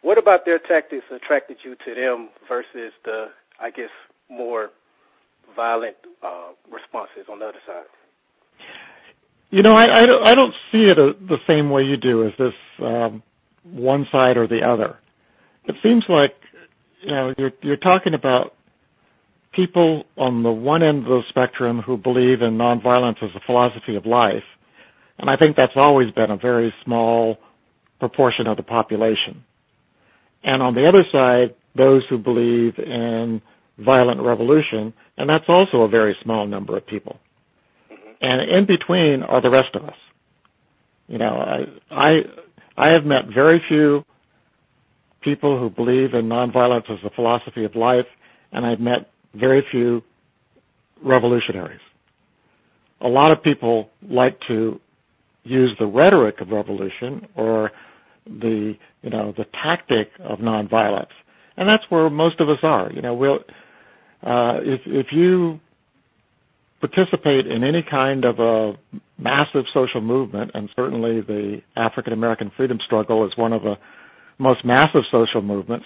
[0.01, 3.89] What about their tactics attracted you to them versus the, I guess,
[4.29, 4.69] more
[5.55, 7.85] violent uh, responses on the other side?
[9.49, 12.27] You know, I, I, don't, I don't see it a, the same way you do
[12.27, 13.23] as this um,
[13.63, 14.97] one side or the other.
[15.65, 16.35] It seems like
[17.01, 18.53] you know you're you're talking about
[19.53, 23.95] people on the one end of the spectrum who believe in nonviolence as a philosophy
[23.95, 24.43] of life,
[25.19, 27.37] I think that's always been a very small
[27.99, 29.43] proportion of the population.
[30.43, 33.41] And on the other side, those who believe in
[33.77, 37.19] violent revolution, and that's also a very small number of people.
[37.91, 38.09] Mm-hmm.
[38.21, 39.97] And in between are the rest of us.
[41.07, 42.25] You know, I, I,
[42.77, 44.05] I have met very few
[45.21, 48.07] people who believe in nonviolence as a philosophy of life,
[48.51, 50.03] and I've met very few
[51.01, 51.81] revolutionaries.
[53.01, 54.79] A lot of people like to
[55.43, 57.71] use the rhetoric of revolution or
[58.25, 61.11] the you know the tactic of nonviolence,
[61.57, 62.91] and that's where most of us are.
[62.91, 63.43] You know, we'll
[64.21, 65.59] uh, if if you
[66.79, 68.77] participate in any kind of a
[69.17, 73.77] massive social movement, and certainly the African American freedom struggle is one of the
[74.37, 75.85] most massive social movements,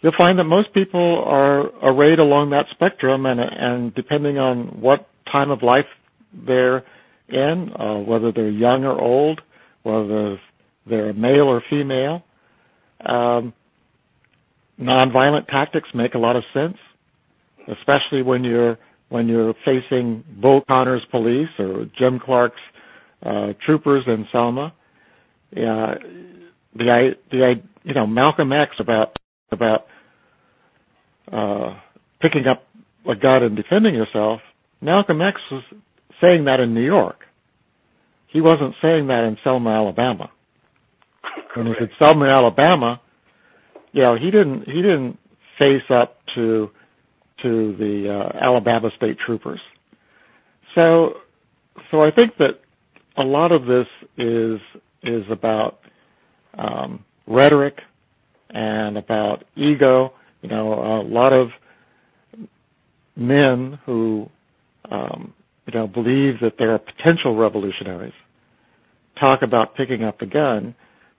[0.00, 5.08] you'll find that most people are arrayed along that spectrum, and, and depending on what
[5.30, 5.86] time of life
[6.32, 6.84] they're
[7.28, 9.42] in, uh, whether they're young or old,
[9.82, 10.38] whether
[10.86, 12.22] they're male or female,
[13.04, 13.52] um,
[14.80, 16.76] nonviolent tactics make a lot of sense,
[17.68, 22.60] especially when you're when you're facing Bull Connor's police or Jim Clark's
[23.22, 24.74] uh, troopers in Selma.
[25.56, 25.94] Uh,
[26.74, 29.16] the the you know Malcolm X about
[29.50, 29.86] about
[31.30, 31.78] uh,
[32.20, 32.64] picking up
[33.06, 34.40] a gun and defending yourself,
[34.80, 35.62] Malcolm X was
[36.20, 37.24] saying that in New York.
[38.26, 40.30] He wasn't saying that in Selma, Alabama.
[41.54, 43.00] When he said Selma, Alabama,
[43.92, 45.18] you know, he didn't he didn't
[45.58, 46.70] face up to
[47.42, 49.60] to the uh, Alabama state troopers.
[50.74, 51.18] So
[51.90, 52.60] so I think that
[53.16, 53.86] a lot of this
[54.18, 54.60] is
[55.02, 55.80] is about
[56.54, 57.80] um, rhetoric
[58.50, 60.12] and about ego
[60.44, 61.52] you know, a lot of
[63.16, 64.28] men who,
[64.90, 65.32] um,
[65.66, 68.12] you know, believe that they're potential revolutionaries
[69.18, 70.74] talk about picking up the gun,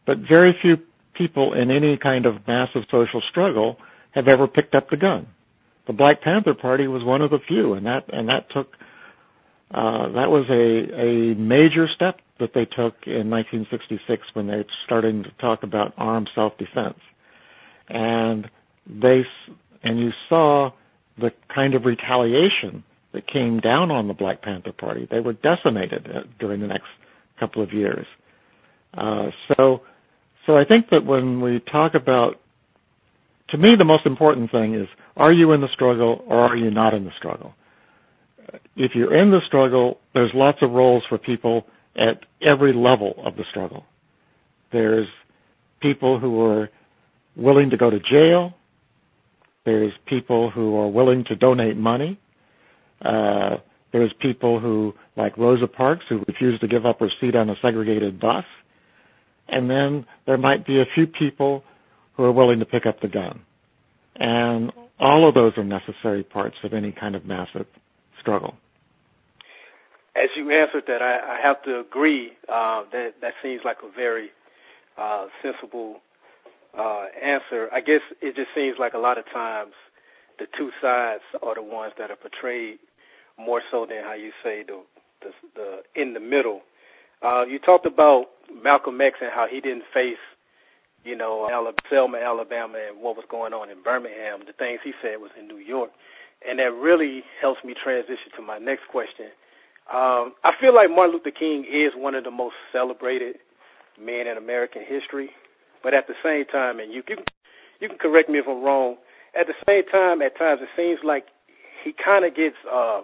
[0.06, 0.78] but very few
[1.14, 3.78] people in any kind of massive social struggle
[4.12, 5.28] have ever picked up the gun.
[5.88, 8.74] The Black Panther Party was one of the few, and that and that took
[9.72, 15.24] uh, that was a a major step that they took in 1966 when they started
[15.24, 17.00] to talk about armed self-defense.
[17.88, 18.50] And
[18.88, 19.26] they
[19.84, 20.72] and you saw
[21.18, 22.84] the kind of retaliation
[23.16, 25.08] that came down on the Black Panther Party.
[25.10, 26.88] They were decimated uh, during the next
[27.40, 28.06] couple of years.
[28.94, 29.82] Uh, so,
[30.46, 32.40] so I think that when we talk about,
[33.50, 36.72] to me, the most important thing is: Are you in the struggle or are you
[36.72, 37.54] not in the struggle?
[38.76, 43.36] If you're in the struggle, there's lots of roles for people at every level of
[43.36, 43.86] the struggle.
[44.72, 45.08] There's
[45.82, 46.70] people who are
[47.36, 48.54] willing to go to jail
[49.66, 52.20] there's people who are willing to donate money.
[53.02, 53.58] Uh,
[53.92, 57.56] there's people who, like Rosa Parks, who refuse to give up her seat on a
[57.62, 58.46] segregated bus.
[59.48, 61.64] And then there might be a few people
[62.16, 63.42] who are willing to pick up the gun.
[64.16, 67.68] And all of those are necessary parts of any kind of massive
[68.20, 68.56] struggle.
[70.16, 73.94] As you answered that, I, I have to agree uh, that that seems like a
[73.94, 74.30] very
[74.98, 76.02] uh, sensible
[76.78, 79.74] uh, answer, I guess it just seems like a lot of times
[80.40, 82.80] the two sides are the ones that are portrayed
[83.38, 84.82] more so than how you say the
[85.22, 86.62] the, the in the middle.
[87.22, 88.28] Uh, you talked about
[88.64, 90.18] Malcolm X and how he didn't face
[91.06, 94.42] you know, Alabama, Selma, Alabama, and what was going on in Birmingham.
[94.46, 95.92] The things he said was in New York,
[96.48, 99.28] and that really helps me transition to my next question.
[99.94, 103.38] Um, I feel like Martin Luther King is one of the most celebrated
[104.02, 105.30] men in American history,
[105.84, 107.20] but at the same time, and you can
[107.80, 108.98] you can correct me if I'm wrong.
[109.38, 111.28] At the same time, at times it seems like
[111.84, 113.02] he kind of gets uh,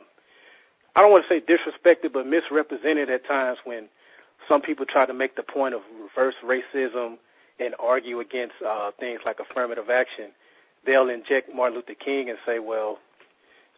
[0.96, 3.88] I don't want to say disrespected, but misrepresented at times when
[4.48, 7.18] some people try to make the point of reverse racism
[7.60, 10.32] and argue against uh, things like affirmative action,
[10.86, 12.98] they'll inject Martin Luther King and say, well,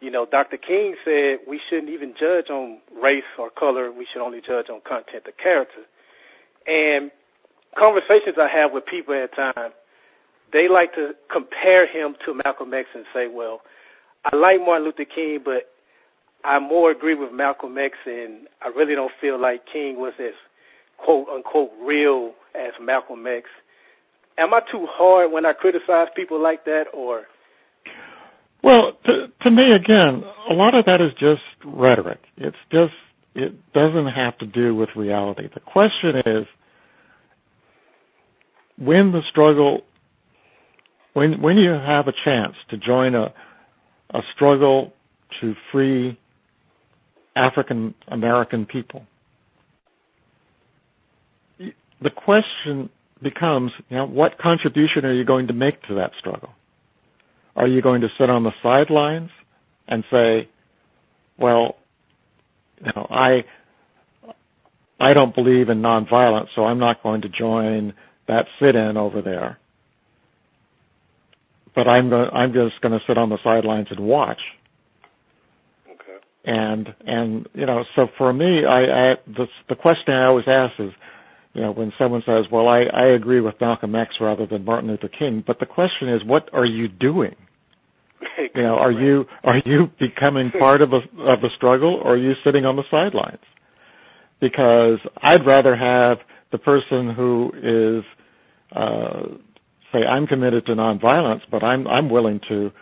[0.00, 0.56] you know, Dr.
[0.56, 3.92] King said we shouldn't even judge on race or color.
[3.92, 5.82] We should only judge on content or character.
[6.66, 7.10] And
[7.78, 9.74] conversations I have with people at times,
[10.54, 13.60] they like to compare him to Malcolm X and say, well,
[14.24, 15.70] I like Martin Luther King, but
[16.42, 20.32] I more agree with Malcolm X, and I really don't feel like King was as
[20.96, 23.46] quote unquote real as Malcolm X
[24.38, 27.24] am I too hard when I criticize people like that, or?
[28.62, 32.20] Well, to, to me, again, a lot of that is just rhetoric.
[32.36, 32.94] It's just
[33.34, 35.48] it doesn't have to do with reality.
[35.52, 36.46] The question is,
[38.78, 39.82] when the struggle,
[41.14, 43.32] when when you have a chance to join a
[44.10, 44.92] a struggle
[45.40, 46.18] to free
[47.34, 49.06] African American people,
[51.58, 52.90] the question
[53.22, 56.50] becomes, you know, what contribution are you going to make to that struggle?
[57.56, 59.30] Are you going to sit on the sidelines
[59.88, 60.48] and say,
[61.38, 61.76] well,
[62.84, 63.44] you know, I,
[65.00, 67.94] I don't believe in nonviolence, so I'm not going to join
[68.28, 69.58] that sit-in over there.
[71.74, 74.40] But I'm going, I'm just going to sit on the sidelines and watch.
[75.90, 76.18] Okay.
[76.44, 80.78] And and you know, so for me, I, I the the question I always ask
[80.78, 80.92] is,
[81.52, 84.90] you know, when someone says, well, I, I agree with Malcolm X rather than Martin
[84.90, 87.36] Luther King, but the question is, what are you doing?
[88.54, 92.16] You know, are you are you becoming part of a of a struggle, or are
[92.16, 93.42] you sitting on the sidelines?
[94.40, 98.04] Because I'd rather have the person who is
[98.72, 99.26] uh,
[99.94, 102.72] say I'm committed to nonviolence, but I'm I'm willing to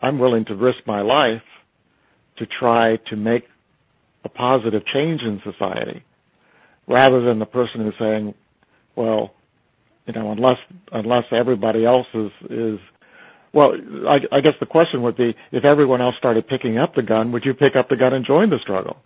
[0.00, 1.42] I'm willing to risk my life
[2.36, 3.46] to try to make
[4.24, 6.04] a positive change in society
[6.86, 8.34] rather than the person who's saying,
[8.96, 9.32] well,
[10.06, 10.58] you know, unless
[10.92, 12.80] unless everybody else is is
[13.52, 13.74] well,
[14.08, 17.32] I, I guess the question would be, if everyone else started picking up the gun,
[17.32, 18.98] would you pick up the gun and join the struggle?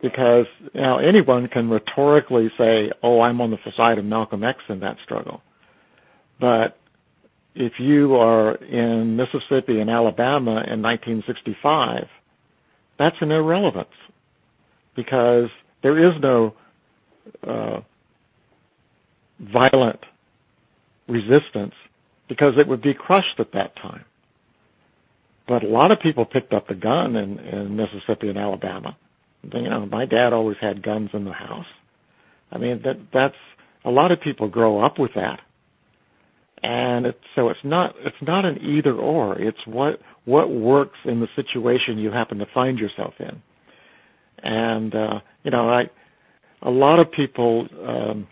[0.00, 4.60] Because you know anyone can rhetorically say, "Oh, I'm on the side of Malcolm X
[4.68, 5.42] in that struggle,"
[6.42, 6.76] but
[7.54, 12.08] if you are in Mississippi and Alabama in 1965,
[12.98, 13.94] that's an irrelevance
[14.96, 15.50] because
[15.84, 16.54] there is no
[17.46, 17.82] uh,
[19.38, 20.00] violent
[21.06, 21.74] resistance
[22.28, 24.04] because it would be crushed at that time.
[25.46, 28.96] But a lot of people picked up the gun in, in Mississippi and Alabama.
[29.44, 31.66] You know, my dad always had guns in the house.
[32.50, 33.36] I mean, that that's
[33.84, 35.40] a lot of people grow up with that,
[36.62, 39.38] and it's, so it's not it's not an either or.
[39.38, 43.42] It's what what works in the situation you happen to find yourself in.
[44.38, 45.90] And uh, you know, I
[46.62, 48.28] a lot of people, um,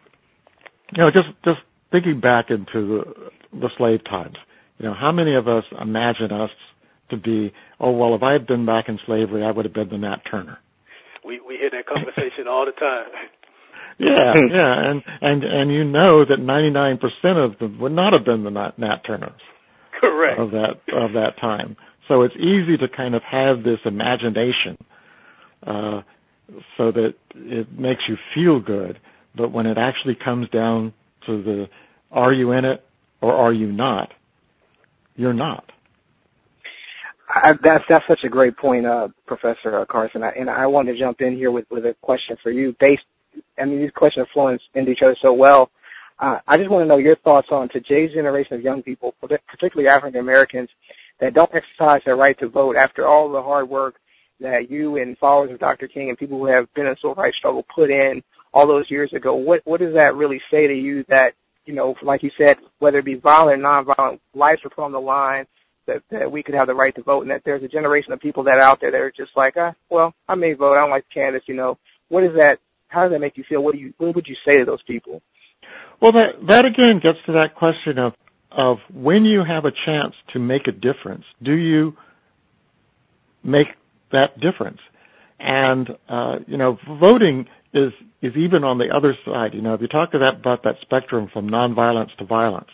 [0.93, 3.05] you know, just just thinking back into
[3.53, 4.37] the, the slave times,
[4.79, 6.51] you know, how many of us imagine us
[7.11, 9.89] to be, oh well, if I had been back in slavery, I would have been
[9.89, 10.59] the Nat Turner.
[11.25, 13.07] We we hear that conversation all the time.
[14.01, 17.01] Yeah, yeah, and and and you know that 99%
[17.37, 19.41] of them would not have been the Nat, Nat Turners.
[20.01, 20.41] Correct.
[20.41, 21.77] Of that of that time.
[22.09, 24.79] So it's easy to kind of have this imagination
[25.67, 26.03] uh,
[26.77, 28.99] so that it makes you feel good.
[29.37, 30.95] But when it actually comes down
[31.27, 31.69] to the
[32.11, 32.85] are you in it
[33.21, 34.13] or are you not,
[35.15, 35.71] you're not.
[37.29, 40.23] I, that's that's such a great point, uh, Professor Carson.
[40.23, 42.75] I, and I want to jump in here with, with a question for you.
[42.81, 43.05] Based,
[43.59, 45.71] I mean, these questions flow into each other so well.
[46.19, 49.89] Uh, I just want to know your thoughts on today's generation of young people, particularly
[49.89, 50.69] African Americans,
[51.19, 53.97] that don't exercise their right to vote after all the hard work
[54.41, 55.87] that you and followers of Dr.
[55.87, 58.23] King and people who have been in the civil rights struggle put in
[58.53, 59.35] all those years ago.
[59.35, 61.35] What what does that really say to you that,
[61.67, 64.93] you know, like you said, whether it be violent or nonviolent, lives are put on
[64.93, 65.47] the line,
[65.87, 68.21] that, that we could have the right to vote and that there's a generation of
[68.21, 70.81] people that are out there that are just like, ah, well, I may vote, I
[70.81, 71.79] don't like the candidates, you know.
[72.09, 72.59] What is that
[72.91, 73.63] how does that make you feel?
[73.63, 75.23] What do you what would you say to those people?
[76.01, 78.15] Well that that again gets to that question of
[78.51, 81.97] of when you have a chance to make a difference, do you
[83.43, 83.69] make
[84.13, 84.81] that difference.
[85.39, 89.55] And, uh, you know, voting is is even on the other side.
[89.55, 92.69] You know, if you talk to that about that spectrum from nonviolence to violence,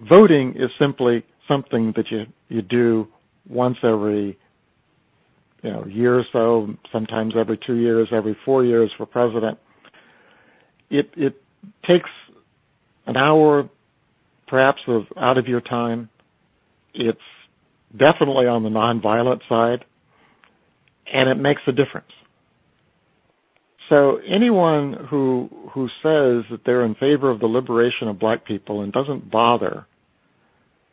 [0.00, 3.08] voting is simply something that you you do
[3.48, 4.38] once every
[5.64, 9.58] you know year or so, sometimes every two years, every four years for president.
[10.90, 11.42] It it
[11.84, 12.10] takes
[13.06, 13.68] an hour,
[14.46, 16.10] perhaps, of out of your time.
[16.92, 17.18] It's
[17.96, 19.86] definitely on the nonviolent side,
[21.10, 22.12] and it makes a difference.
[23.88, 28.82] So anyone who who says that they're in favor of the liberation of black people
[28.82, 29.86] and doesn't bother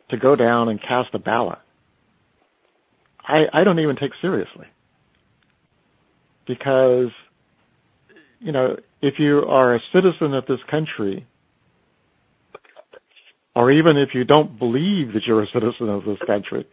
[0.08, 1.58] to go down and cast a ballot,
[3.24, 4.66] I, I don't even take seriously.
[6.46, 7.10] Because,
[8.40, 11.26] you know, if you are a citizen of this country,
[13.54, 16.66] or even if you don't believe that you're a citizen of this country,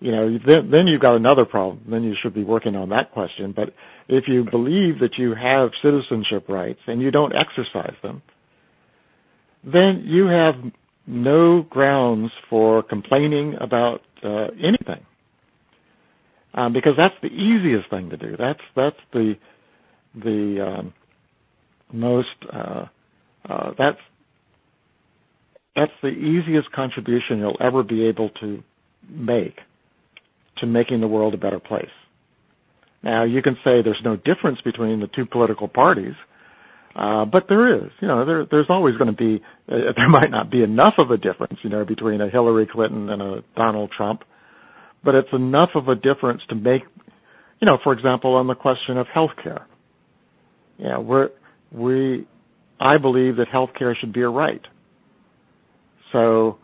[0.00, 1.82] you know, then, then you've got another problem.
[1.88, 3.52] Then you should be working on that question.
[3.52, 3.72] But
[4.08, 8.20] if you believe that you have citizenship rights and you don't exercise them,
[9.62, 10.56] then you have
[11.06, 15.06] no grounds for complaining about uh, anything.
[16.54, 18.36] Um, because that's the easiest thing to do.
[18.36, 19.38] That's that's the
[20.14, 20.94] the um,
[21.90, 22.86] most uh,
[23.48, 23.98] uh, that's
[25.74, 28.62] that's the easiest contribution you'll ever be able to
[29.08, 29.58] make
[30.56, 31.90] to making the world a better place.
[33.02, 36.14] Now, you can say there's no difference between the two political parties,
[36.94, 37.90] uh, but there is.
[38.00, 41.10] You know, there, there's always going to be, uh, there might not be enough of
[41.10, 44.24] a difference, you know, between a Hillary Clinton and a Donald Trump,
[45.04, 46.82] but it's enough of a difference to make,
[47.60, 49.66] you know, for example, on the question of health care.
[50.78, 51.30] Yeah, we're,
[51.70, 52.26] we,
[52.80, 54.66] I believe that health care should be a right.
[56.12, 56.58] So,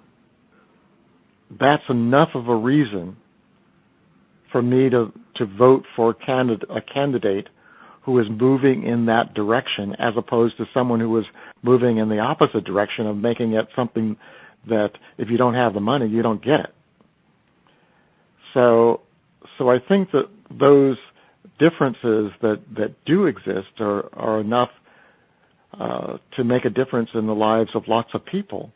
[1.50, 3.16] that's enough of a reason
[4.52, 7.48] for me to, to vote for a candidate, a candidate
[8.02, 11.26] who is moving in that direction as opposed to someone who is
[11.62, 14.16] moving in the opposite direction of making it something
[14.66, 16.74] that if you don't have the money, you don't get it.
[18.54, 19.02] So,
[19.56, 20.96] so I think that those
[21.58, 24.70] differences that, that do exist are, are enough
[25.78, 28.72] uh, to make a difference in the lives of lots of people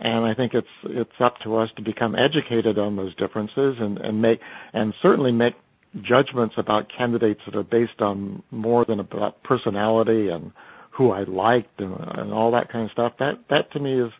[0.00, 3.98] and I think it's it's up to us to become educated on those differences and,
[3.98, 4.40] and make
[4.72, 5.54] and certainly make
[6.02, 10.52] judgments about candidates that are based on more than about personality and
[10.92, 13.12] who I liked and, and all that kind of stuff.
[13.18, 14.12] That that to me is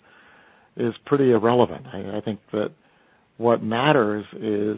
[0.76, 1.86] is pretty irrelevant.
[1.92, 2.72] I, I think that
[3.40, 4.76] what matters is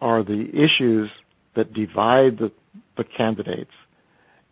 [0.00, 1.10] are the issues
[1.56, 2.52] that divide the,
[2.96, 3.72] the candidates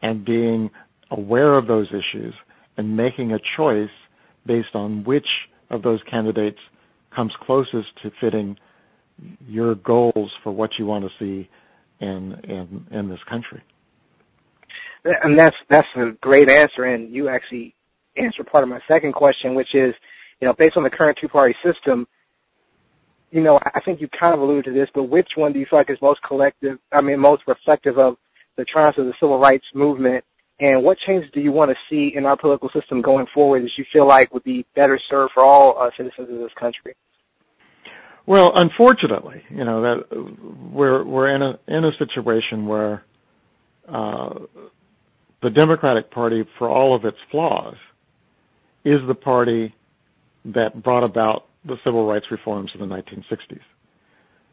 [0.03, 0.69] and being
[1.13, 2.35] aware of those issues
[2.77, 3.91] and making a choice
[4.47, 5.29] based on which
[5.71, 6.59] of those candidates
[7.15, 8.59] comes closest to fitting
[9.47, 11.49] your goals for what you want to see
[12.01, 13.63] in in in this country.
[15.05, 17.77] And that's that's a great answer, and you actually
[18.17, 19.95] answered part of my second question, which is,
[20.41, 22.07] you know, based on the current two-party system,
[23.31, 25.67] you know, I think you kind of alluded to this, but which one do you
[25.67, 26.79] feel like is most collective?
[26.93, 28.17] I mean, most reflective of
[28.57, 30.25] the triumphs of the civil rights movement
[30.61, 33.77] and what changes do you want to see in our political system going forward that
[33.77, 36.95] you feel like would be better served for all uh, citizens of this country?
[38.27, 43.03] Well, unfortunately, you know that we're we're in a in a situation where
[43.89, 44.41] uh,
[45.41, 47.77] the Democratic Party, for all of its flaws,
[48.85, 49.75] is the party
[50.55, 53.61] that brought about the civil rights reforms in the 1960s.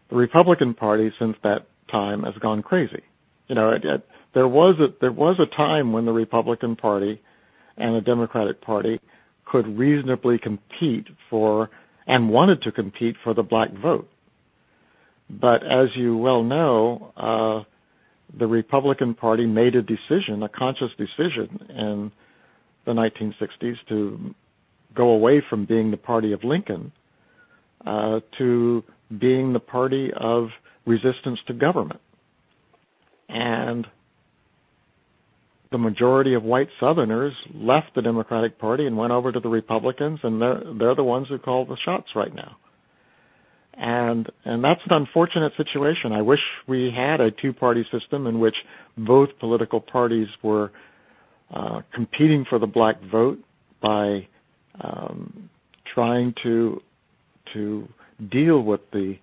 [0.09, 3.01] The Republican Party, since that time, has gone crazy.
[3.47, 7.21] You know, it, it, there was a there was a time when the Republican Party
[7.77, 8.99] and the Democratic Party
[9.45, 11.69] could reasonably compete for
[12.07, 14.09] and wanted to compete for the black vote.
[15.29, 17.63] But as you well know, uh,
[18.37, 22.11] the Republican Party made a decision, a conscious decision in
[22.85, 24.35] the 1960s to
[24.95, 26.91] go away from being the party of Lincoln
[27.85, 28.83] uh, to
[29.19, 30.49] being the party of
[30.85, 32.01] resistance to government.
[33.29, 33.87] And
[35.71, 40.19] the majority of white Southerners left the Democratic Party and went over to the Republicans,
[40.23, 42.57] and they're they're the ones who call the shots right now.
[43.73, 46.13] And and that's an unfortunate situation.
[46.13, 48.55] I wish we had a two-party system in which
[48.97, 50.71] both political parties were
[51.53, 53.39] uh, competing for the black vote
[53.81, 54.27] by
[54.81, 55.49] um,
[55.93, 56.81] trying to
[57.53, 57.87] to
[58.29, 59.17] deal with the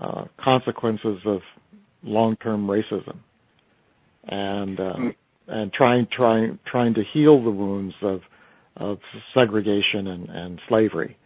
[0.00, 1.40] uh, consequences of
[2.02, 3.16] long-term racism.
[4.26, 5.14] And uh, mm
[5.48, 8.22] and trying trying trying to heal the wounds of
[8.76, 8.98] of
[9.32, 11.16] segregation and, and slavery,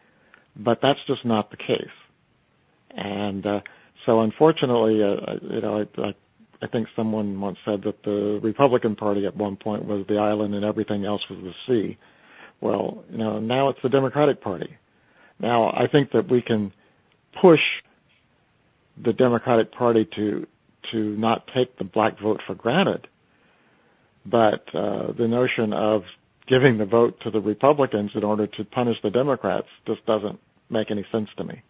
[0.56, 1.86] but that's just not the case.
[2.90, 3.60] And uh,
[4.04, 6.14] so, unfortunately, uh, you know, I, I,
[6.60, 10.54] I think someone once said that the Republican Party at one point was the island
[10.54, 11.96] and everything else was the sea.
[12.60, 14.76] Well, you know, now it's the Democratic Party.
[15.38, 16.72] Now, I think that we can
[17.40, 17.60] push
[19.02, 20.46] the Democratic Party to
[20.92, 23.08] to not take the black vote for granted,
[24.24, 26.02] but uh, the notion of
[26.46, 30.40] giving the vote to the Republicans in order to punish the Democrats just doesn't
[30.70, 31.62] make any sense to me.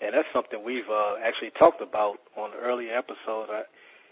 [0.00, 3.50] And that's something we've uh, actually talked about on the earlier episodes.
[3.50, 3.62] I,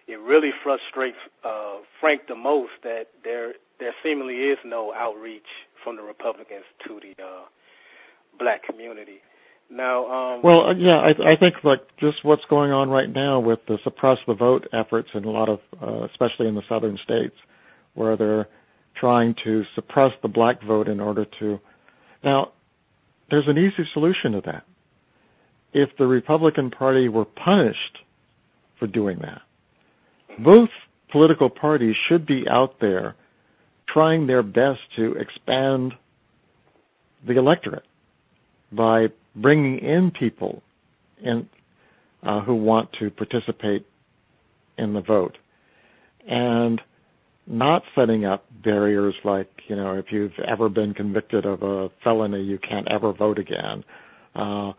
[0.09, 5.43] it really frustrates uh, Frank the most that there there seemingly is no outreach
[5.83, 7.43] from the Republicans to the uh,
[8.39, 9.21] black community.
[9.71, 13.41] Now, um, well, uh, yeah, I, I think like just what's going on right now
[13.41, 16.99] with the suppress the vote efforts in a lot of, uh, especially in the southern
[16.99, 17.35] states,
[17.95, 18.49] where they're
[18.95, 21.59] trying to suppress the black vote in order to.
[22.23, 22.53] Now,
[23.31, 24.65] there's an easy solution to that.
[25.73, 27.99] If the Republican Party were punished
[28.79, 29.41] for doing that,
[30.39, 30.71] both
[31.11, 33.15] political parties should be out there
[33.87, 35.95] trying their best to expand
[37.27, 37.85] the electorate
[38.73, 40.63] by bringing in people
[41.23, 41.49] in,
[42.23, 43.87] uh, who want to participate
[44.79, 45.37] in the vote
[46.27, 46.81] and
[47.47, 52.43] not setting up barriers like, you know, if you've ever been convicted of a felony,
[52.43, 53.85] you can't ever vote again.
[54.35, 54.73] Uh,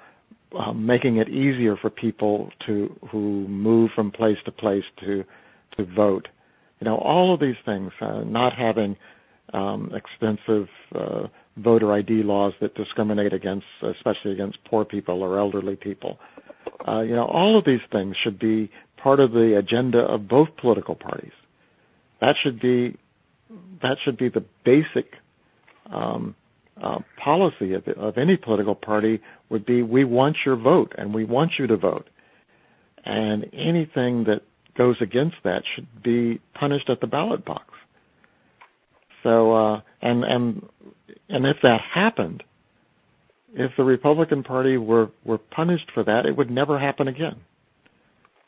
[0.57, 5.25] uh, making it easier for people to who move from place to place to
[5.77, 6.27] to vote.
[6.79, 8.97] You know, all of these things, uh, not having
[9.53, 15.75] um, extensive uh, voter ID laws that discriminate against, especially against poor people or elderly
[15.75, 16.19] people.
[16.87, 20.49] Uh, you know, all of these things should be part of the agenda of both
[20.57, 21.31] political parties.
[22.21, 22.97] That should be
[23.81, 25.13] that should be the basic
[25.91, 26.35] um,
[26.81, 29.21] uh, policy of, of any political party.
[29.49, 32.09] Would be we want your vote and we want you to vote,
[33.03, 34.41] and anything that
[34.77, 37.65] goes against that should be punished at the ballot box.
[39.23, 40.69] So, uh, and and
[41.29, 42.43] and if that happened,
[43.53, 47.39] if the Republican Party were were punished for that, it would never happen again.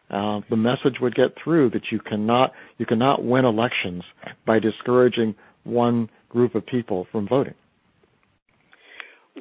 [0.10, 4.04] Uh, the message would get through that you cannot you cannot win elections
[4.46, 7.56] by discouraging one group of people from voting.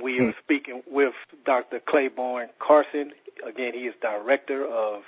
[0.03, 1.14] We are speaking with
[1.45, 1.80] Dr.
[1.80, 3.12] Clayborne Carson.
[3.47, 5.03] Again, he is director of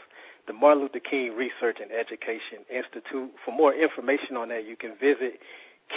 [0.47, 3.33] the Martin Luther King Research and Education Institute.
[3.45, 5.41] For more information on that, you can visit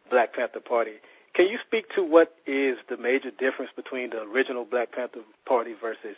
[0.09, 0.93] Black Panther Party.
[1.39, 5.73] Can you speak to what is the major difference between the original Black Panther Party
[5.79, 6.17] versus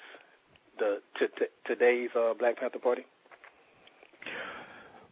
[0.80, 3.06] the t- t- today's uh, Black Panther Party?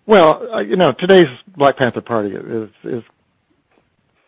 [0.07, 3.03] Well, uh, you know, today's Black Panther Party is is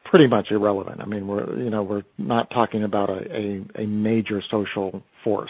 [0.05, 1.01] pretty much irrelevant.
[1.01, 5.49] I mean, we're you know we're not talking about a, a, a major social force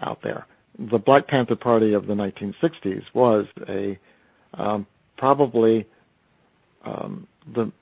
[0.00, 0.46] out there.
[0.78, 3.98] The Black Panther Party of the 1960s was a
[4.52, 5.86] um, probably
[6.84, 7.72] um, the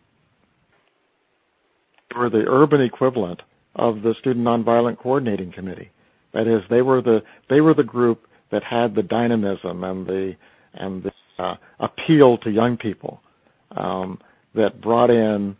[2.14, 3.42] or the urban equivalent
[3.74, 5.90] of the Student Nonviolent Coordinating Committee.
[6.32, 10.36] That is, they were the they were the group that had the dynamism and the
[10.74, 13.20] and the uh, appeal to young people
[13.72, 14.20] um,
[14.54, 15.56] that brought in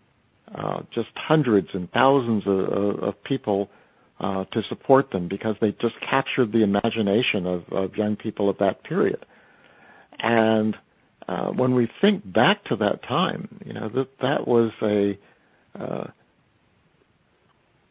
[0.55, 2.59] uh, just hundreds and thousands of,
[3.01, 3.71] of people
[4.21, 8.59] uh, to support them because they just captured the imagination of, of young people of
[8.59, 9.25] that period.
[10.19, 10.77] And
[11.27, 15.19] uh, when we think back to that time, you know that that was a
[15.79, 16.09] uh,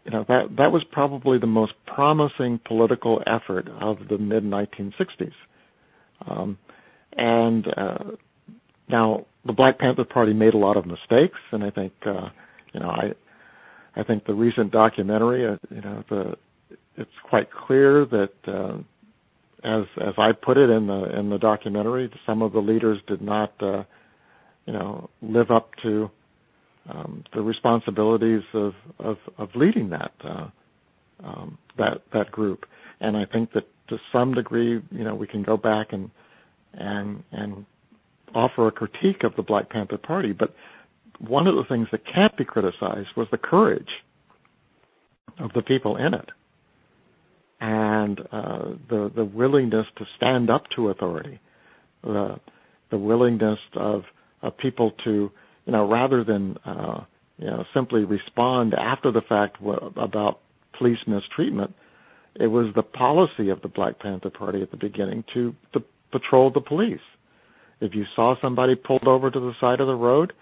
[0.06, 5.34] you know that that was probably the most promising political effort of the mid 1960s.
[6.28, 6.58] Um,
[7.14, 8.04] and uh,
[8.88, 12.30] now the Black Panther Party made a lot of mistakes, and I think uh,
[12.74, 13.14] you know I
[13.95, 16.38] I think the recent documentary, uh, you know, the
[16.95, 18.78] it's quite clear that uh,
[19.64, 23.22] as as I put it in the in the documentary, some of the leaders did
[23.22, 23.84] not uh,
[24.66, 26.10] you know live up to
[26.90, 30.48] um, the responsibilities of, of of leading that uh,
[31.24, 32.66] um, that that group,
[33.00, 36.10] and I think that to some degree, you know, we can go back and
[36.74, 37.66] and and
[38.34, 40.34] offer a critique of the Black Panther Party.
[40.34, 40.54] But
[41.20, 43.90] one of the things that can't be criticized was the courage
[45.40, 46.30] of the people in it,
[47.60, 51.40] and uh, the the willingness to stand up to authority,
[52.04, 52.40] the
[52.90, 54.06] the willingness of
[54.42, 55.32] of people to
[55.70, 57.03] you know rather than uh,
[57.38, 59.57] you know simply respond after the fact
[59.97, 60.39] about
[60.74, 61.76] police mistreatment
[62.34, 66.49] It was the policy of the Black Panther Party at the beginning to, to patrol
[66.49, 67.07] the police.
[67.82, 70.34] If you saw somebody pulled over to the side of the road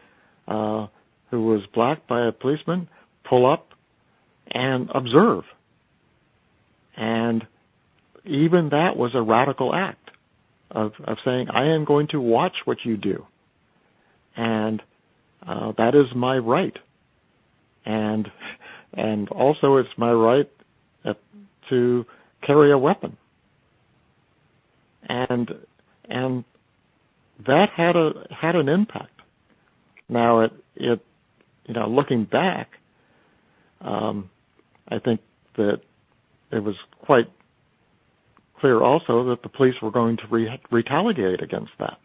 [0.47, 0.87] uh,
[1.29, 2.87] who was black by a policeman,
[3.25, 3.67] pull up
[4.49, 5.43] and observe.
[6.95, 7.45] And
[8.23, 10.09] even that was a radical act
[10.71, 13.25] of, of saying, I am going to watch what you do.
[14.37, 14.81] And
[15.47, 16.77] uh, that is my right.
[17.85, 18.31] And
[18.93, 20.49] and also it's my right
[21.69, 22.05] to
[22.41, 23.17] carry a weapon.
[25.03, 25.53] And
[26.09, 26.43] and
[27.45, 29.21] that had a had an impact.
[30.09, 31.05] Now it it
[31.65, 32.69] you know looking back,
[33.81, 34.29] um,
[34.87, 35.21] I think
[35.55, 35.81] that
[36.51, 37.29] it was quite
[38.59, 41.99] clear also that the police were going to re- retaliate against that.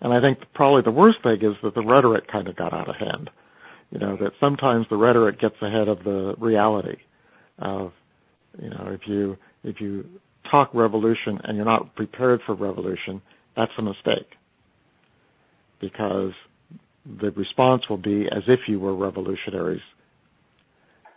[0.00, 2.88] And I think probably the worst thing is that the rhetoric kind of got out
[2.88, 3.30] of hand.
[3.90, 6.98] You know, that sometimes the rhetoric gets ahead of the reality
[7.58, 7.92] of,
[8.60, 10.04] you know, if you, if you
[10.50, 13.22] talk revolution and you're not prepared for revolution,
[13.56, 14.36] that's a mistake.
[15.80, 16.32] Because
[17.20, 19.82] the response will be as if you were revolutionaries.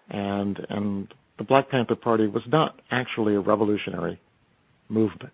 [0.10, 4.20] And, and the Black Panther Party was not actually a revolutionary
[4.90, 5.34] movement.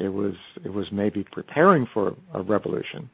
[0.00, 0.34] It was
[0.64, 3.10] it was maybe preparing for a revolution,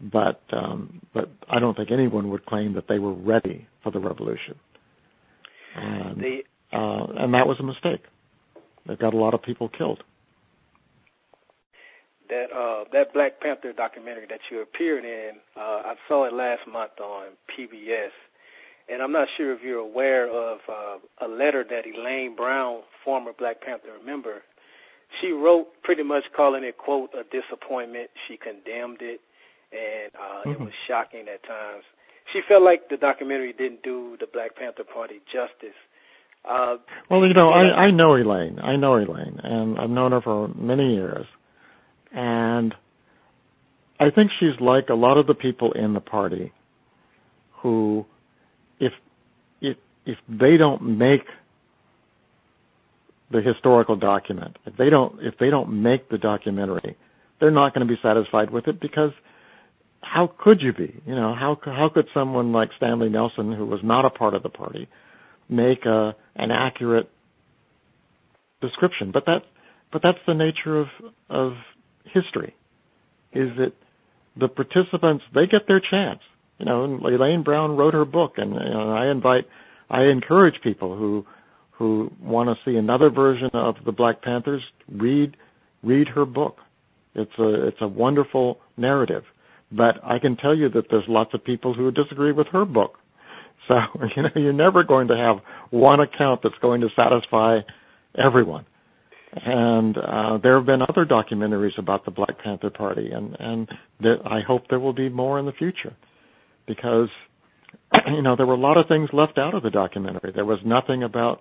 [0.00, 4.00] but um, but I don't think anyone would claim that they were ready for the
[4.00, 4.58] revolution.
[5.74, 8.02] And, the, uh, and that was a mistake.
[8.86, 10.02] They got a lot of people killed.
[12.28, 16.66] That uh, that Black Panther documentary that you appeared in, uh, I saw it last
[16.66, 18.10] month on PBS,
[18.88, 23.32] and I'm not sure if you're aware of uh, a letter that Elaine Brown, former
[23.38, 24.42] Black Panther member,
[25.20, 28.10] she wrote pretty much calling it quote a disappointment.
[28.28, 29.20] She condemned it,
[29.72, 30.50] and uh, mm-hmm.
[30.50, 31.84] it was shocking at times.
[32.32, 35.76] She felt like the documentary didn't do the Black Panther Party justice.
[36.44, 36.76] Uh,
[37.08, 38.58] well, you know, I, I know Elaine.
[38.60, 41.26] I know Elaine, and I've known her for many years,
[42.10, 42.74] and
[44.00, 46.52] I think she's like a lot of the people in the party
[47.58, 48.04] who,
[48.80, 48.92] if
[49.60, 51.22] if if they don't make
[53.32, 54.58] the historical document.
[54.66, 56.96] If they don't if they don't make the documentary,
[57.40, 59.12] they're not going to be satisfied with it because
[60.00, 61.00] how could you be?
[61.06, 64.42] You know, how how could someone like Stanley Nelson, who was not a part of
[64.42, 64.88] the party,
[65.48, 67.10] make a an accurate
[68.60, 69.10] description?
[69.10, 69.44] But that
[69.90, 70.88] but that's the nature of
[71.30, 71.54] of
[72.04, 72.54] history,
[73.32, 73.72] is that
[74.36, 76.20] the participants they get their chance.
[76.58, 79.48] You know, and Elaine Brown wrote her book, and know, I invite,
[79.90, 81.26] I encourage people who
[81.72, 85.36] who want to see another version of the Black Panthers, read
[85.82, 86.58] read her book.
[87.14, 89.24] It's a it's a wonderful narrative.
[89.70, 92.98] But I can tell you that there's lots of people who disagree with her book.
[93.68, 93.78] So
[94.16, 97.60] you know you're never going to have one account that's going to satisfy
[98.18, 98.66] everyone.
[99.34, 103.68] And uh, there have been other documentaries about the Black Panther Party, and and
[104.24, 105.94] I hope there will be more in the future,
[106.66, 107.08] because
[108.08, 110.32] you know there were a lot of things left out of the documentary.
[110.32, 111.40] There was nothing about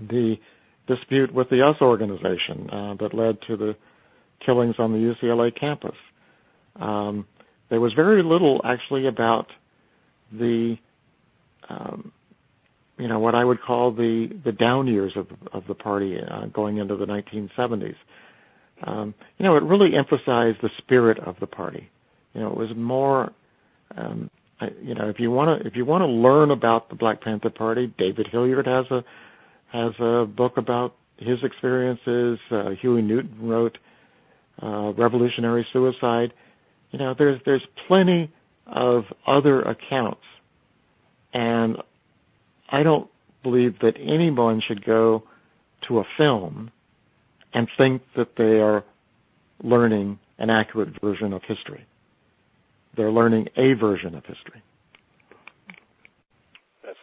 [0.00, 0.38] the
[0.86, 3.76] dispute with the US organization uh, that led to the
[4.40, 5.96] killings on the UCLA campus.
[6.76, 7.26] Um,
[7.70, 9.48] there was very little actually about
[10.32, 10.78] the,
[11.68, 12.12] um,
[12.98, 16.46] you know, what I would call the the down years of of the party uh,
[16.46, 17.96] going into the 1970s.
[18.84, 21.88] Um, you know, it really emphasized the spirit of the party.
[22.34, 23.32] You know, it was more.
[23.96, 24.30] Um,
[24.80, 27.50] you know, if you want to if you want to learn about the Black Panther
[27.50, 29.04] Party, David Hilliard has a
[29.72, 32.38] has a book about his experiences.
[32.50, 33.78] Uh, Huey Newton wrote
[34.62, 36.32] uh, Revolutionary Suicide.
[36.90, 38.30] You know, there's there's plenty
[38.66, 40.24] of other accounts,
[41.32, 41.78] and
[42.68, 43.08] I don't
[43.42, 45.24] believe that anyone should go
[45.88, 46.70] to a film
[47.54, 48.84] and think that they are
[49.62, 51.86] learning an accurate version of history.
[52.96, 54.62] They're learning a version of history.
[56.84, 56.98] That's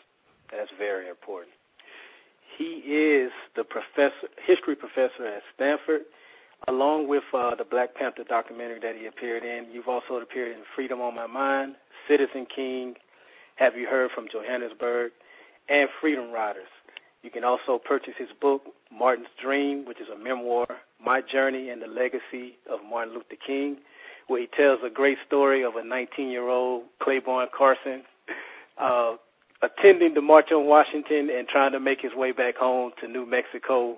[0.52, 1.49] that's very important.
[2.60, 6.02] He is the professor, history professor at Stanford,
[6.68, 9.68] along with uh, the Black Panther documentary that he appeared in.
[9.72, 12.96] You've also appeared in Freedom on My Mind, Citizen King,
[13.56, 15.14] Have You Heard from Johannesburg,
[15.70, 16.68] and Freedom Riders.
[17.24, 20.68] You can also purchase his book, Martin's Dream, which is a memoir,
[21.02, 23.78] My Journey and the Legacy of Martin Luther King,
[24.28, 28.04] where he tells a great story of a 19-year-old Clayborne Carson
[28.78, 29.14] uh,
[29.62, 33.26] attending the March on Washington and trying to make his way back home to New
[33.26, 33.98] Mexico.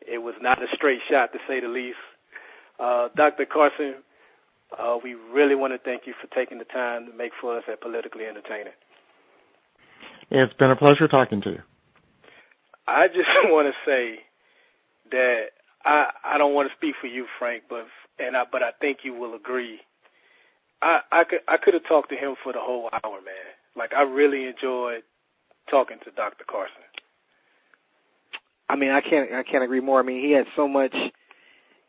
[0.00, 1.98] It was not a straight shot, to say the least.
[2.78, 3.46] Uh, Dr.
[3.46, 3.96] Carson,
[4.78, 7.64] uh, we really want to thank you for taking the time to make for us
[7.70, 8.72] at Politically Entertaining.
[10.30, 11.62] It's been a pleasure talking to you.
[12.86, 14.20] I just want to say
[15.12, 15.46] that
[15.84, 17.86] I I don't want to speak for you, Frank, but
[18.18, 19.80] and I but I think you will agree.
[20.82, 23.55] I I could I could have talked to him for the whole hour, man.
[23.76, 25.02] Like I really enjoyed
[25.70, 26.44] talking to Dr.
[26.48, 26.76] Carson.
[28.68, 30.00] I mean, I can't I can't agree more.
[30.00, 30.94] I mean, he had so much,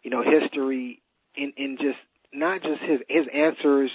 [0.03, 1.01] you know, history
[1.35, 1.97] in in just
[2.33, 3.89] not just his his answers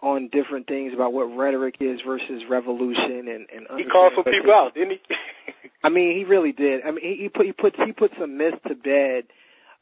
[0.00, 4.52] on different things about what rhetoric is versus revolution and and he called some people
[4.52, 5.16] out, didn't he?
[5.84, 6.82] I mean, he really did.
[6.84, 9.24] I mean, he, he put he put he put some myths to bed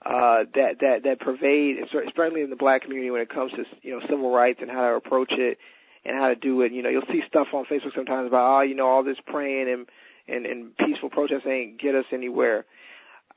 [0.04, 3.98] uh, that that that pervade, especially in the black community when it comes to you
[3.98, 5.58] know civil rights and how to approach it
[6.04, 6.72] and how to do it.
[6.72, 9.70] You know, you'll see stuff on Facebook sometimes about oh, you know, all this praying
[9.70, 9.86] and
[10.28, 12.64] and, and peaceful protest ain't get us anywhere.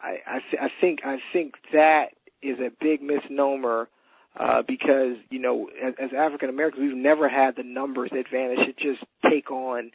[0.02, 2.10] I I, th- I think I think that
[2.42, 3.90] is a big misnomer
[4.38, 8.74] uh, because you know, as, as African Americans, we've never had the numbers advantage to
[8.74, 9.92] just take on,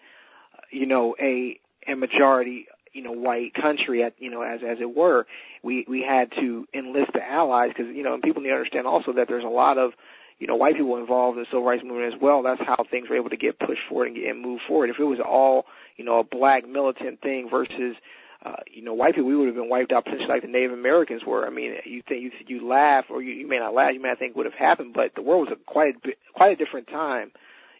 [0.70, 4.96] you know, a a majority, you know, white country, at you know, as as it
[4.96, 5.26] were.
[5.62, 8.86] We we had to enlist the allies because you know, and people need to understand
[8.86, 9.92] also that there's a lot of
[10.38, 12.42] you know, white people involved in the civil rights movement as well.
[12.42, 14.90] That's how things were able to get pushed forward and, and move forward.
[14.90, 15.66] If it was all,
[15.96, 17.96] you know, a black militant thing versus
[18.44, 20.72] uh, you know, white people, we would have been wiped out potentially like the Native
[20.72, 21.44] Americans were.
[21.44, 24.10] I mean, you think you you laugh, or you, you may not laugh, you may
[24.10, 26.86] not think would have happened, but the world was a quite a, quite a different
[26.86, 27.32] time.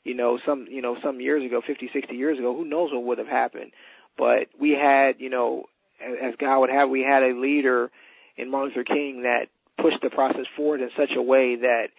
[0.03, 3.05] You know, some you know some years ago, 50, 60 years ago, who knows what
[3.05, 3.71] would have happened?
[4.17, 5.67] But we had, you know,
[6.01, 7.93] as God would have, we had a leader
[8.37, 9.49] in Martin Luther King that
[9.81, 11.91] pushed the process forward in such a way that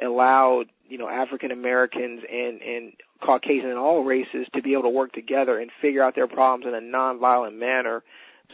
[0.00, 4.90] allowed you know African Americans and and Caucasian and all races to be able to
[4.90, 8.02] work together and figure out their problems in a nonviolent manner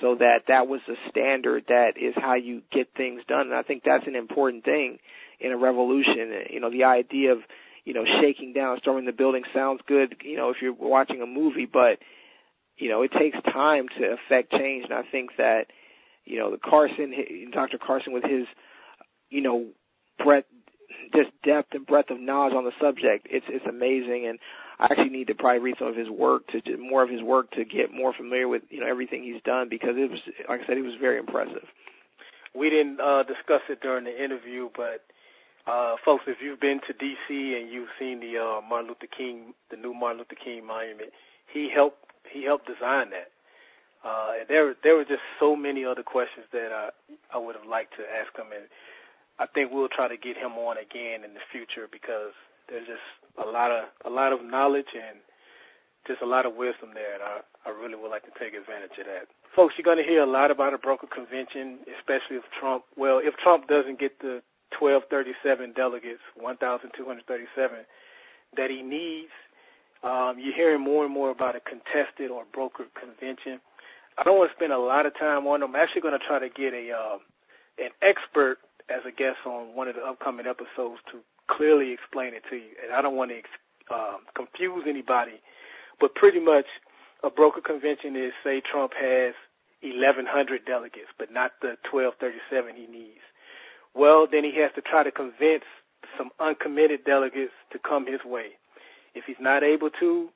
[0.01, 3.62] so that that was the standard that is how you get things done and I
[3.62, 4.99] think that's an important thing
[5.41, 7.39] in a revolution you know the idea of
[7.84, 11.26] you know shaking down storming the building sounds good you know if you're watching a
[11.26, 11.99] movie but
[12.76, 15.68] you know it takes time to affect change and I think that
[16.24, 17.78] you know the Carson Dr.
[17.78, 18.47] Carson with his
[19.30, 19.66] you know
[20.22, 20.47] breadth
[21.15, 23.27] just depth and breadth of knowledge on the subject.
[23.31, 24.39] It's it's amazing, and
[24.79, 27.51] I actually need to probably read some of his work to more of his work
[27.53, 30.67] to get more familiar with you know everything he's done because it was like I
[30.67, 31.65] said, it was very impressive.
[32.55, 35.05] We didn't uh, discuss it during the interview, but
[35.67, 37.61] uh, folks, if you've been to D.C.
[37.61, 41.11] and you've seen the uh, Martin Luther King, the new Martin Luther King monument,
[41.53, 41.99] he helped
[42.31, 43.31] he helped design that.
[44.05, 46.91] Uh, there there were just so many other questions that I
[47.35, 48.65] I would have liked to ask him, and
[49.39, 52.32] I think we'll try to get him on again in the future because
[52.68, 53.01] there's just
[53.39, 55.18] a lot of a lot of knowledge and
[56.07, 58.99] just a lot of wisdom there, and I, I really would like to take advantage
[58.99, 59.28] of that.
[59.55, 62.84] Folks, you're going to hear a lot about a broker convention, especially if Trump.
[62.97, 64.43] Well, if Trump doesn't get the
[64.78, 67.76] 1237 delegates, 1,237
[68.57, 69.30] that he needs,
[70.03, 73.61] um, you're hearing more and more about a contested or brokered convention.
[74.16, 75.74] I don't want to spend a lot of time on them.
[75.74, 77.18] I'm actually going to try to get a uh,
[77.78, 78.59] an expert
[78.89, 82.70] as a guest on one of the upcoming episodes to clearly explain it to you.
[82.82, 85.41] And I don't want to um, confuse anybody,
[86.01, 86.66] but pretty much
[87.22, 89.34] a broker convention is say Trump has
[89.82, 93.20] 1,100 delegates, but not the 1,237 he needs.
[93.95, 95.64] Well, then he has to try to convince
[96.16, 98.51] some uncommitted delegates to come his way.
[99.14, 100.28] If he's not able to,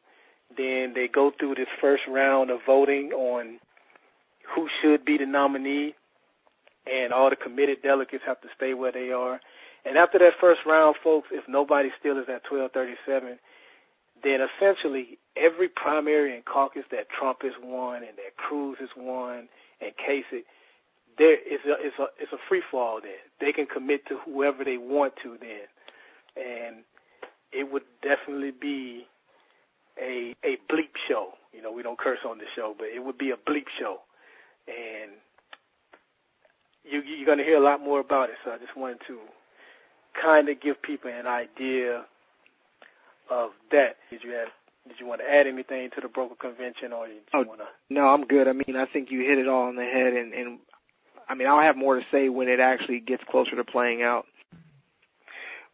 [0.57, 3.59] then they go through this first round of voting on
[4.55, 5.95] who should be the nominee
[6.91, 9.41] and all the committed delegates have to stay where they are.
[9.85, 13.39] And after that first round, folks, if nobody still is at 1237,
[14.23, 19.49] then essentially every primary and caucus that Trump has won and that Cruz has won
[19.81, 20.45] and Kasich,
[21.19, 23.13] there is a it's a it's a free fall then.
[23.41, 26.77] They can commit to whoever they want to then, and
[27.53, 29.07] it would definitely be
[30.01, 31.31] a a bleep show.
[31.53, 33.99] You know, we don't curse on the show, but it would be a bleep show,
[34.67, 35.13] and
[36.85, 38.37] you, you're going to hear a lot more about it.
[38.45, 39.19] So I just wanted to
[40.21, 42.05] kind of give people an idea
[43.31, 43.97] of that.
[44.11, 44.49] Did you have
[44.89, 47.67] did you want to add anything to the broker convention, or you oh, want to?
[47.89, 48.49] No, I'm good.
[48.49, 50.59] I mean, I think you hit it all on the head, and, and
[51.29, 54.25] I mean, I'll have more to say when it actually gets closer to playing out.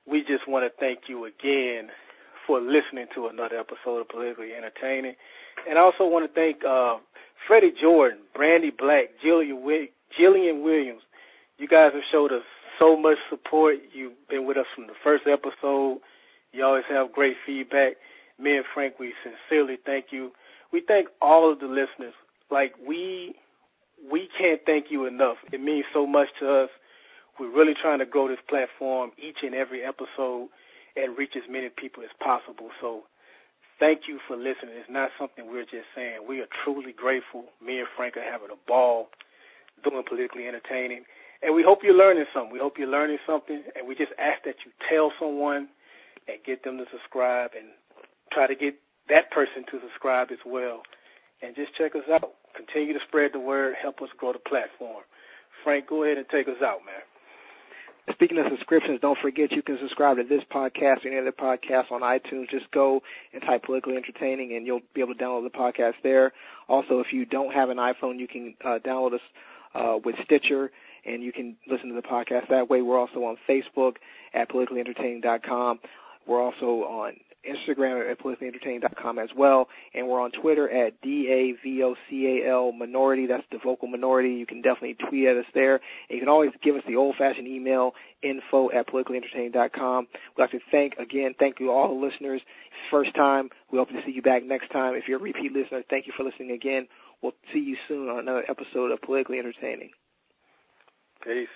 [0.07, 1.89] We just want to thank you again
[2.47, 5.15] for listening to another episode of Politically Entertaining,
[5.69, 6.97] and I also want to thank uh,
[7.47, 11.03] Freddie Jordan, Brandy Black, Julia Wick, Jillian Williams,
[11.59, 12.43] you guys have showed us
[12.79, 13.77] so much support.
[13.93, 15.99] You've been with us from the first episode.
[16.53, 17.95] You always have great feedback.
[18.39, 20.33] Me and Frank, we sincerely thank you.
[20.73, 22.15] We thank all of the listeners.
[22.51, 23.35] Like we
[24.11, 25.37] we can't thank you enough.
[25.53, 26.71] It means so much to us.
[27.39, 30.49] We're really trying to grow this platform each and every episode
[30.97, 32.71] and reach as many people as possible.
[32.81, 33.03] So
[33.79, 34.75] thank you for listening.
[34.75, 36.21] It's not something we're just saying.
[36.29, 37.45] We are truly grateful.
[37.65, 39.09] Me and Frank are having a ball
[39.83, 41.05] doing politically entertaining.
[41.43, 42.53] And we hope you're learning something.
[42.53, 43.63] We hope you're learning something.
[43.77, 45.69] And we just ask that you tell someone
[46.27, 47.69] and get them to subscribe and
[48.33, 48.75] try to get
[49.09, 50.83] that person to subscribe as well.
[51.43, 52.33] And just check us out.
[52.57, 53.77] Continue to spread the word.
[53.81, 55.05] Help us grow the platform.
[55.63, 57.03] Frank, go ahead and take us out, man.
[58.13, 61.93] Speaking of subscriptions, don't forget you can subscribe to this podcast or any other podcast
[61.93, 62.49] on iTunes.
[62.49, 63.03] Just go
[63.35, 66.33] and type politically entertaining and you'll be able to download the podcast there.
[66.69, 69.21] Also, if you don't have an iPhone, you can uh, download us
[69.75, 70.71] uh, with Stitcher
[71.05, 72.83] and you can listen to the podcast that way.
[72.83, 73.97] We're also on Facebook
[74.35, 75.81] at politicallyentertaining.com.
[76.27, 77.15] We're also on
[77.49, 83.27] Instagram at politicallyentertaining.com as well, and we're on Twitter at D-A-V-O-C-A-L minority.
[83.27, 84.31] That's the vocal minority.
[84.31, 85.75] You can definitely tweet at us there.
[85.75, 90.09] And you can always give us the old-fashioned email, info at politicallyentertaining.com.
[90.37, 92.43] We'd like to thank, again, thank you all the listeners.
[92.91, 93.51] First time.
[93.71, 94.95] We hope to see you back next time.
[94.95, 96.89] If you're a repeat listener, thank you for listening again.
[97.23, 99.91] We'll see you soon on another episode of Politically Entertaining.
[101.25, 101.49] Peace.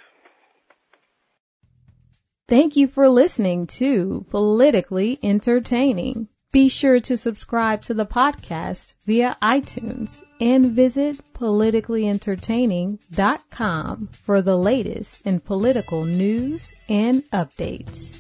[2.48, 6.28] Thank you for listening to Politically Entertaining.
[6.50, 15.22] Be sure to subscribe to the podcast via iTunes and visit politicallyentertaining.com for the latest
[15.24, 18.18] in political news and updates.